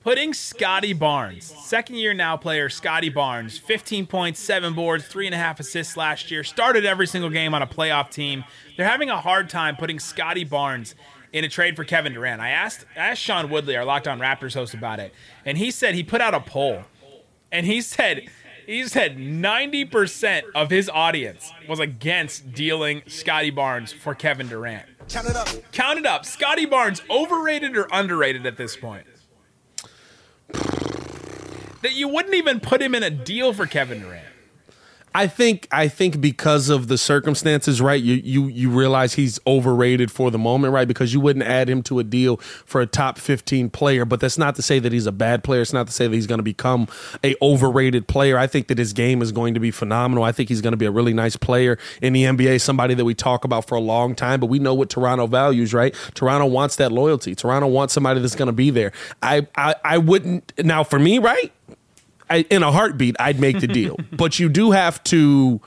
[0.00, 5.34] putting Scottie Barnes, second year now player Scottie Barnes, 15 points, seven boards, three and
[5.34, 8.44] a half assists last year, started every single game on a playoff team.
[8.76, 10.94] They're having a hard time putting Scottie Barnes
[11.32, 12.42] in a trade for Kevin Durant.
[12.42, 15.14] I asked I asked Sean Woodley, our Locked On Raptors host, about it,
[15.46, 16.82] and he said he put out a poll,
[17.50, 18.28] and he said
[18.66, 24.86] he said 90% of his audience was against dealing Scottie Barnes for Kevin Durant.
[25.08, 25.48] Count it up.
[25.72, 26.24] Count it up.
[26.24, 29.06] Scottie Barnes, overrated or underrated at this point?
[30.52, 34.26] That you wouldn't even put him in a deal for Kevin Durant.
[35.14, 38.02] I think I think because of the circumstances, right?
[38.02, 40.88] You you you realize he's overrated for the moment, right?
[40.88, 44.38] Because you wouldn't add him to a deal for a top 15 player, but that's
[44.38, 45.60] not to say that he's a bad player.
[45.60, 46.88] It's not to say that he's going to become
[47.22, 48.38] a overrated player.
[48.38, 50.24] I think that his game is going to be phenomenal.
[50.24, 53.04] I think he's going to be a really nice player in the NBA, somebody that
[53.04, 55.94] we talk about for a long time, but we know what Toronto values, right?
[56.14, 57.34] Toronto wants that loyalty.
[57.34, 58.92] Toronto wants somebody that's going to be there.
[59.22, 61.52] I I I wouldn't now for me, right?
[62.32, 63.98] I, in a heartbeat, I'd make the deal.
[64.12, 65.60] but you do have to.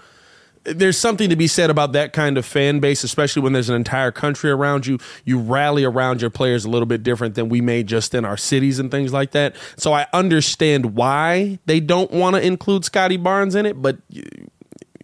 [0.64, 3.76] There's something to be said about that kind of fan base, especially when there's an
[3.76, 4.98] entire country around you.
[5.24, 8.36] You rally around your players a little bit different than we may just in our
[8.36, 9.56] cities and things like that.
[9.78, 14.00] So I understand why they don't want to include Scottie Barnes in it, but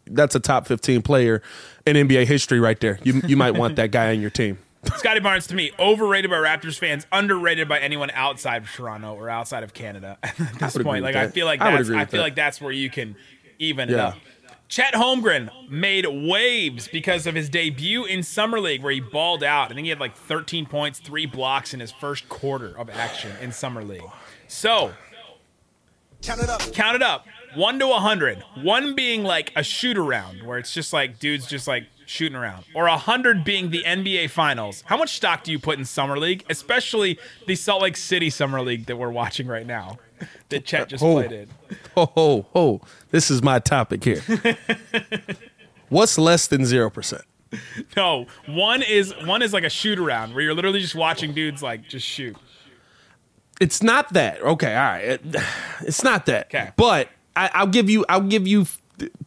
[0.08, 1.44] that's a top 15 player
[1.86, 2.98] in NBA history right there.
[3.04, 4.58] You you might want that guy on your team.
[4.98, 9.30] Scottie Barnes to me overrated by Raptors fans, underrated by anyone outside of Toronto or
[9.30, 11.04] outside of Canada at this point.
[11.04, 12.24] with Like I feel like I that's agree I, feel that.
[12.24, 13.16] like that's where you can
[13.60, 14.18] even it up.
[14.68, 19.70] Chet Holmgren made waves because of his debut in Summer League where he balled out.
[19.70, 23.32] I think he had like 13 points, three blocks in his first quarter of action
[23.42, 24.02] in Summer League.
[24.48, 24.94] So
[26.22, 26.62] Count it up.
[26.74, 28.44] count it up one to 100.
[28.64, 32.66] One being like a shoot around where it's just like dudes just like shooting around
[32.76, 36.20] or a hundred being the nba finals how much stock do you put in summer
[36.20, 39.98] league especially the salt lake city summer league that we're watching right now
[40.50, 41.14] that chet just Oh.
[41.14, 41.48] played in
[41.96, 42.82] Ho ho ho!
[43.12, 44.22] This is my topic here.
[45.90, 47.24] What's less than zero percent?
[47.98, 51.62] no one is one is like a shoot around where you're literally just watching dudes
[51.62, 52.38] like just shoot
[53.60, 54.42] It's not that.
[54.42, 55.04] Okay, all right.
[55.04, 55.22] It-
[55.82, 56.46] it's not that.
[56.48, 56.72] Okay.
[56.78, 58.06] But I, I'll give you.
[58.10, 58.66] I'll give you.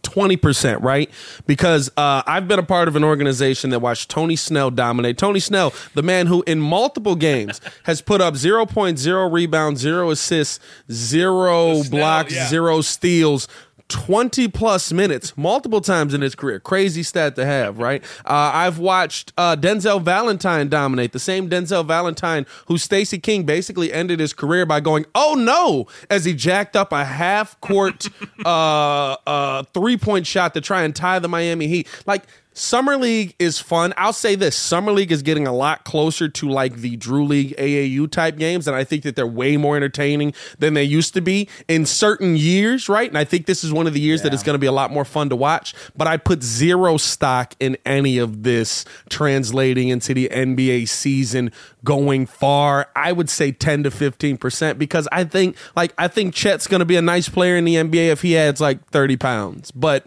[0.03, 1.11] 20%, right?
[1.47, 5.19] Because uh, I've been a part of an organization that watched Tony Snell dominate.
[5.19, 10.61] Tony Snell, the man who in multiple games has put up 0.0 rebounds, 0 assists,
[10.91, 12.49] 0 Snell, blocks, yeah.
[12.49, 13.49] 0 steals.
[13.89, 16.59] 20 plus minutes multiple times in his career.
[16.59, 18.03] Crazy stat to have, right?
[18.25, 21.13] Uh, I've watched uh, Denzel Valentine dominate.
[21.13, 25.87] The same Denzel Valentine who Stacey King basically ended his career by going, oh no,
[26.11, 28.09] as he jacked up a half court
[28.45, 31.89] uh, uh, three point shot to try and tie the Miami Heat.
[32.07, 32.25] Like,
[32.57, 33.93] Summer League is fun.
[33.97, 37.57] I'll say this Summer League is getting a lot closer to like the Drew League
[37.57, 41.21] AAU type games, and I think that they're way more entertaining than they used to
[41.21, 43.09] be in certain years, right?
[43.09, 44.73] And I think this is one of the years that it's going to be a
[44.73, 45.75] lot more fun to watch.
[45.97, 51.51] But I put zero stock in any of this translating into the NBA season
[51.83, 52.87] going far.
[52.95, 56.87] I would say 10 to 15% because I think like I think Chet's going to
[56.87, 59.73] be a nice player in the NBA if he adds like 30 pounds.
[59.73, 60.07] But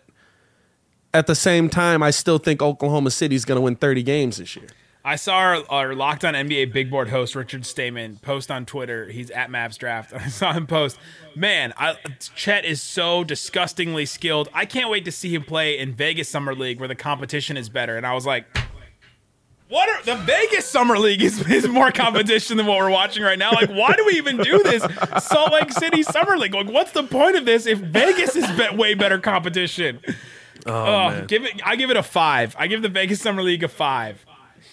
[1.17, 4.55] at the same time, I still think Oklahoma City's going to win 30 games this
[4.55, 4.67] year.
[5.03, 9.07] I saw our, our Locked On NBA Big Board host Richard Stayman post on Twitter.
[9.07, 10.13] He's at Mavs Draft.
[10.15, 10.99] I saw him post.
[11.35, 11.95] Man, I,
[12.35, 14.49] Chet is so disgustingly skilled.
[14.53, 17.67] I can't wait to see him play in Vegas Summer League where the competition is
[17.67, 17.97] better.
[17.97, 18.45] And I was like,
[19.69, 23.39] what are the Vegas Summer League is, is more competition than what we're watching right
[23.39, 23.51] now?
[23.51, 24.85] Like, why do we even do this
[25.25, 26.53] Salt Lake City Summer League?
[26.53, 29.99] Like, what's the point of this if Vegas is be- way better competition?
[30.67, 31.61] Oh, give it!
[31.65, 32.55] I give it a five.
[32.59, 34.25] I give the Vegas Summer League a five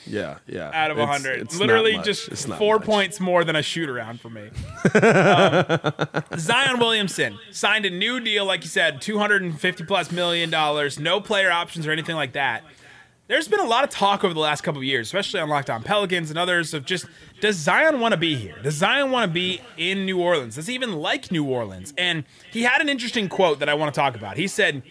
[0.06, 0.70] Yeah, yeah.
[0.74, 1.40] out of 100.
[1.42, 2.86] it's Literally just four much.
[2.86, 4.50] points more than a shoot around for me.
[4.94, 11.20] Um, Zion Williamson signed a new deal, like you said, 250 plus million dollars, no
[11.20, 12.62] player options or anything like that.
[13.26, 15.70] There's been a lot of talk over the last couple of years, especially on Locked
[15.70, 17.06] On Pelicans and others, of just
[17.40, 18.56] does Zion want to be here?
[18.62, 20.56] Does Zion want to be in New Orleans?
[20.56, 21.94] Does he even like New Orleans?
[21.96, 24.36] And he had an interesting quote that I want to talk about.
[24.36, 24.82] He said,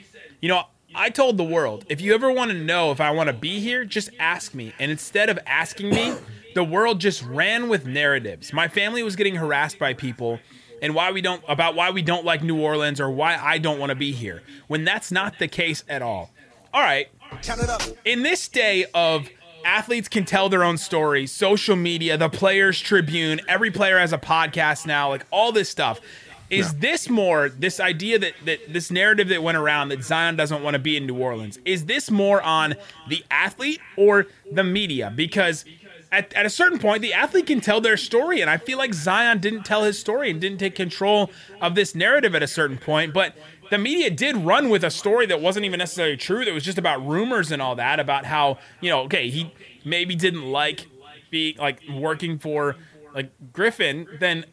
[0.41, 0.63] You know,
[0.95, 3.59] I told the world, if you ever want to know if I want to be
[3.59, 4.73] here, just ask me.
[4.79, 6.13] And instead of asking me,
[6.55, 8.53] the world just ran with narratives.
[8.53, 10.39] My family was getting harassed by people
[10.81, 13.79] and why we don't about why we don't like New Orleans or why I don't
[13.79, 14.43] want to be here.
[14.67, 16.31] When that's not the case at all.
[16.73, 17.07] All right,
[17.41, 17.81] Count it up.
[18.03, 19.29] in this day of
[19.63, 24.17] athletes can tell their own story, social media, the Players Tribune, every player has a
[24.17, 26.01] podcast now, like all this stuff.
[26.49, 30.61] Is this more this idea that that this narrative that went around that Zion doesn't
[30.61, 31.59] want to be in New Orleans?
[31.65, 32.75] Is this more on
[33.07, 35.11] the athlete or the media?
[35.15, 35.65] Because
[36.13, 38.39] at, at a certain point, the athlete can tell their story.
[38.39, 41.95] And I feel like Zion didn't tell his story and didn't take control of this
[41.95, 43.13] narrative at a certain point.
[43.13, 43.35] But
[43.71, 46.77] the media did run with a story that wasn't even necessarily true, that was just
[46.77, 49.51] about rumors and all that, about how, you know, okay, he
[49.83, 50.85] maybe didn't like
[51.31, 52.75] being like working for
[53.15, 54.45] like Griffin, then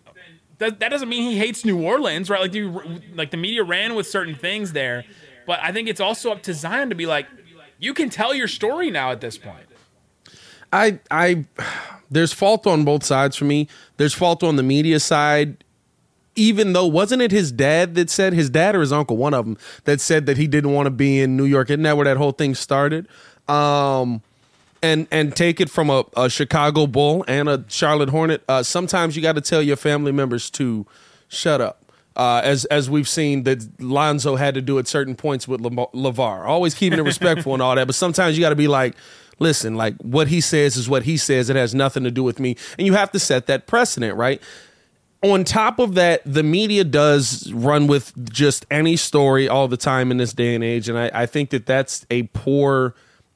[0.61, 2.41] that, that doesn't mean he hates New Orleans, right?
[2.41, 5.05] Like, you, like the media ran with certain things there,
[5.47, 7.27] but I think it's also up to Zion to be like,
[7.79, 9.67] you can tell your story now at this point.
[10.73, 11.47] I I
[12.11, 13.67] there's fault on both sides for me.
[13.97, 15.65] There's fault on the media side.
[16.37, 19.45] Even though wasn't it his dad that said his dad or his uncle, one of
[19.45, 21.71] them, that said that he didn't want to be in New York.
[21.71, 23.09] Isn't that where that whole thing started?
[23.49, 24.23] Um,
[24.83, 28.43] and and take it from a, a Chicago Bull and a Charlotte Hornet.
[28.49, 30.87] Uh, sometimes you got to tell your family members to
[31.29, 31.85] shut up.
[32.17, 36.45] Uh, as as we've seen that Lonzo had to do at certain points with LaVar,
[36.45, 37.87] always keeping it respectful and all that.
[37.87, 38.95] But sometimes you got to be like,
[39.39, 41.51] listen, like what he says is what he says.
[41.51, 42.57] It has nothing to do with me.
[42.79, 44.43] And you have to set that precedent, right?
[45.23, 50.11] On top of that, the media does run with just any story all the time
[50.11, 50.89] in this day and age.
[50.89, 52.95] And I, I think that that's a poor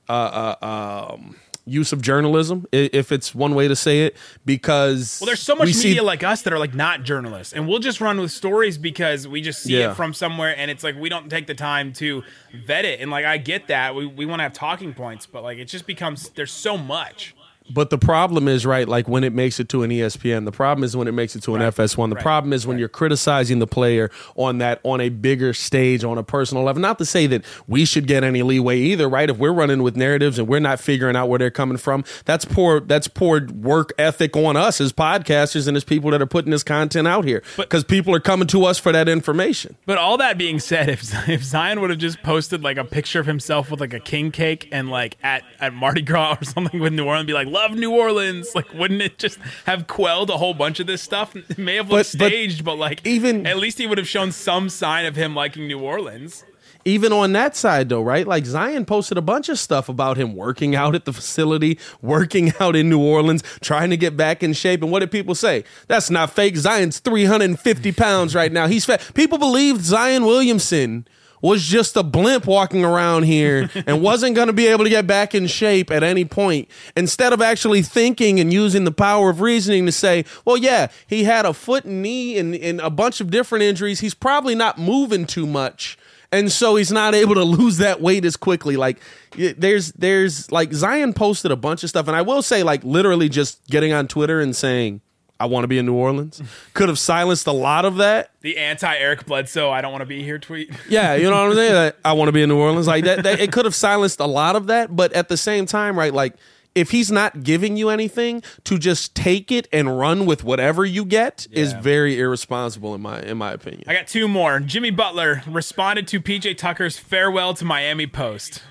[0.09, 1.37] uh, uh, um,
[1.67, 5.69] use of journalism, if it's one way to say it, because well, there's so much
[5.69, 8.77] media see, like us that are like not journalists, and we'll just run with stories
[8.77, 9.91] because we just see yeah.
[9.91, 12.23] it from somewhere, and it's like we don't take the time to
[12.67, 13.01] vet it.
[13.01, 15.67] And like I get that we we want to have talking points, but like it
[15.67, 17.35] just becomes there's so much.
[17.71, 20.85] But the problem is, right, like when it makes it to an ESPN, the problem
[20.85, 21.75] is when it makes it to an right.
[21.75, 22.11] FS1.
[22.11, 22.23] The right.
[22.23, 22.81] problem is when right.
[22.81, 26.83] you're criticizing the player on that on a bigger stage, on a personal level.
[26.83, 29.31] Not to say that we should get any leeway either, right?
[29.31, 32.45] If we're running with narratives and we're not figuring out where they're coming from, that's
[32.45, 36.51] poor that's poor work ethic on us as podcasters and as people that are putting
[36.51, 37.43] this content out here.
[37.57, 39.77] Because people are coming to us for that information.
[39.87, 43.21] But all that being said, if if Zion would have just posted like a picture
[43.21, 46.79] of himself with like a king cake and like at, at Mardi Gras or something
[46.79, 48.55] with New Orleans, be like, love New Orleans.
[48.55, 51.35] Like, wouldn't it just have quelled a whole bunch of this stuff?
[51.37, 54.09] It may have looked but, staged, but, but like, even at least he would have
[54.09, 56.45] shown some sign of him liking New Orleans
[56.85, 58.27] even on that side though, right?
[58.27, 62.53] Like Zion posted a bunch of stuff about him working out at the facility, working
[62.61, 64.83] out in New Orleans, trying to get back in shape.
[64.83, 65.65] And what did people say?
[65.87, 66.57] That's not fake.
[66.57, 68.67] Zion's 350 pounds right now.
[68.67, 69.03] He's fat.
[69.15, 71.07] People believed Zion Williamson
[71.45, 75.07] was just a blimp walking around here and wasn't going to be able to get
[75.07, 76.67] back in shape at any point.
[76.97, 81.25] Instead of actually thinking and using the power of reasoning to say, well, yeah, he
[81.25, 84.01] had a foot and knee and, and a bunch of different injuries.
[84.01, 85.99] He's probably not moving too much.
[86.33, 88.79] And so he's not able to lose that weight as quickly.
[88.79, 88.99] Like
[89.37, 93.29] there's there's like Zion posted a bunch of stuff, and I will say like literally
[93.29, 95.03] just getting on Twitter and saying
[95.41, 96.41] I want to be in New Orleans.
[96.75, 98.31] Could have silenced a lot of that.
[98.41, 100.71] The anti Eric Bledsoe, I don't want to be here tweet.
[100.89, 101.93] yeah, you know what I'm saying?
[102.05, 102.87] I want to be in New Orleans.
[102.87, 104.95] Like that, that, it could have silenced a lot of that.
[104.95, 106.35] But at the same time, right, like
[106.75, 111.05] if he's not giving you anything, to just take it and run with whatever you
[111.05, 111.61] get yeah.
[111.61, 113.85] is very irresponsible in my in my opinion.
[113.87, 114.61] I got two more.
[114.61, 118.63] Jimmy Butler responded to PJ Tucker's farewell to Miami post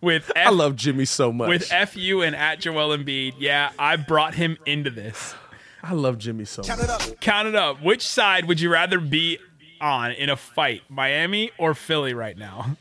[0.00, 1.48] with F- I love Jimmy so much.
[1.48, 3.34] With FU and at Joel Embiid.
[3.38, 5.34] Yeah, I brought him into this.
[5.82, 6.88] I love Jimmy so Count much.
[7.06, 7.20] It up.
[7.20, 7.82] Count it up.
[7.82, 9.38] Which side would you rather be
[9.80, 12.76] on in a fight, Miami or Philly right now?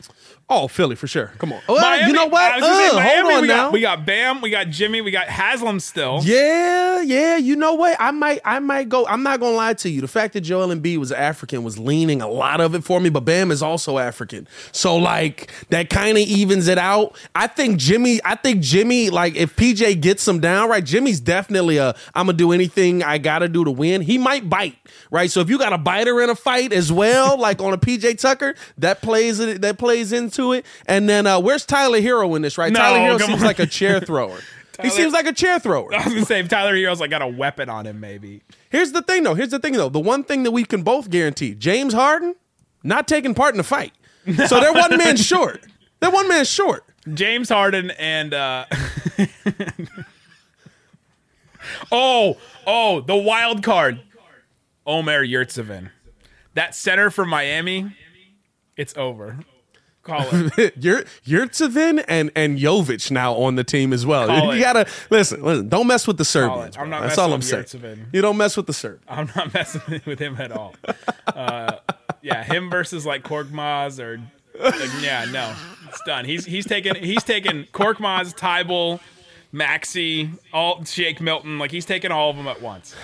[0.51, 1.31] Oh, Philly for sure.
[1.37, 1.61] Come on.
[1.67, 2.55] Well, Miami, you know what?
[2.55, 3.63] Uh, Miami, hold on we now.
[3.65, 6.21] Got, we got Bam, we got Jimmy, we got Haslem still.
[6.23, 7.37] Yeah, yeah.
[7.37, 7.95] You know what?
[7.99, 9.05] I might, I might go.
[9.05, 10.01] I'm not gonna lie to you.
[10.01, 13.11] The fact that Joel Embiid was African was leaning a lot of it for me,
[13.11, 17.15] but Bam is also African, so like that kind of evens it out.
[17.35, 18.19] I think Jimmy.
[18.25, 19.11] I think Jimmy.
[19.11, 21.95] Like if PJ gets him down right, Jimmy's definitely a.
[22.15, 24.01] I'm gonna do anything I gotta do to win.
[24.01, 24.77] He might bite
[25.11, 25.29] right.
[25.29, 28.19] So if you got a biter in a fight as well, like on a PJ
[28.19, 29.37] Tucker, that plays.
[29.59, 30.65] That plays into to it.
[30.85, 32.57] And then uh, where's Tyler Herro in this?
[32.57, 33.45] Right, no, Tyler Herro seems on.
[33.45, 34.39] like a chair thrower.
[34.71, 35.93] Tyler, he seems like a chair thrower.
[35.93, 38.41] I was gonna say if Tyler Herro's like got a weapon on him, maybe.
[38.69, 39.35] Here's the thing, though.
[39.35, 39.89] Here's the thing, though.
[39.89, 42.35] The one thing that we can both guarantee: James Harden
[42.83, 43.93] not taking part in the fight.
[44.25, 44.45] No.
[44.45, 45.65] So they're one man short.
[45.99, 46.85] They're one man short.
[47.13, 48.65] James Harden and uh
[51.91, 52.37] oh
[52.67, 54.01] oh the wild card,
[54.85, 55.89] Omer Yurtseven,
[56.53, 57.95] that center from Miami.
[58.77, 59.39] It's over.
[60.09, 60.25] Call
[60.57, 60.73] it.
[60.77, 64.25] You're Yurtseven and and Jovic now on the team as well.
[64.27, 64.61] Call you it.
[64.61, 65.69] gotta listen, listen.
[65.69, 66.77] Don't mess with the Serbians.
[66.77, 67.65] I'm not That's all I'm saying.
[67.65, 68.05] Yurtseven.
[68.11, 69.01] You don't mess with the Serb.
[69.07, 70.73] I'm not messing with him at all.
[71.27, 71.75] uh,
[72.23, 74.19] yeah, him versus like Korkmaz or
[74.59, 75.53] like, yeah, no,
[75.87, 76.25] it's done.
[76.25, 78.99] He's he's taken he's taken Korkmaz, Thybulle,
[79.51, 81.59] Maxey, all Shake Milton.
[81.59, 82.95] Like he's taking all of them at once.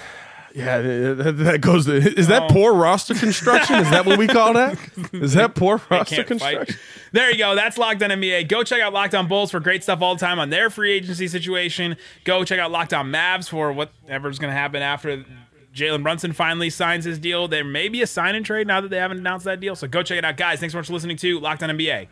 [0.55, 1.85] Yeah, that, that goes.
[1.85, 2.47] To, is that Oh.
[2.49, 3.75] poor roster construction?
[3.75, 4.77] Is that what we call that?
[5.13, 6.57] Is that poor roster Can't fight.
[6.57, 6.75] construction?
[7.11, 7.55] There you go.
[7.55, 8.47] That's Locked On NBA.
[8.47, 10.93] Go check out Locked On Bulls for great stuff all the time on their free
[10.93, 11.97] agency situation.
[12.23, 15.25] Go check out Locked On Mavs for whatever's going to happen after
[15.73, 17.49] Jalen Brunson finally signs his deal.
[17.49, 19.75] There may be a sign and trade now that they haven't announced that deal.
[19.75, 20.59] So go check it out, guys.
[20.61, 22.07] Thanks so much for listening to Locked On NBA.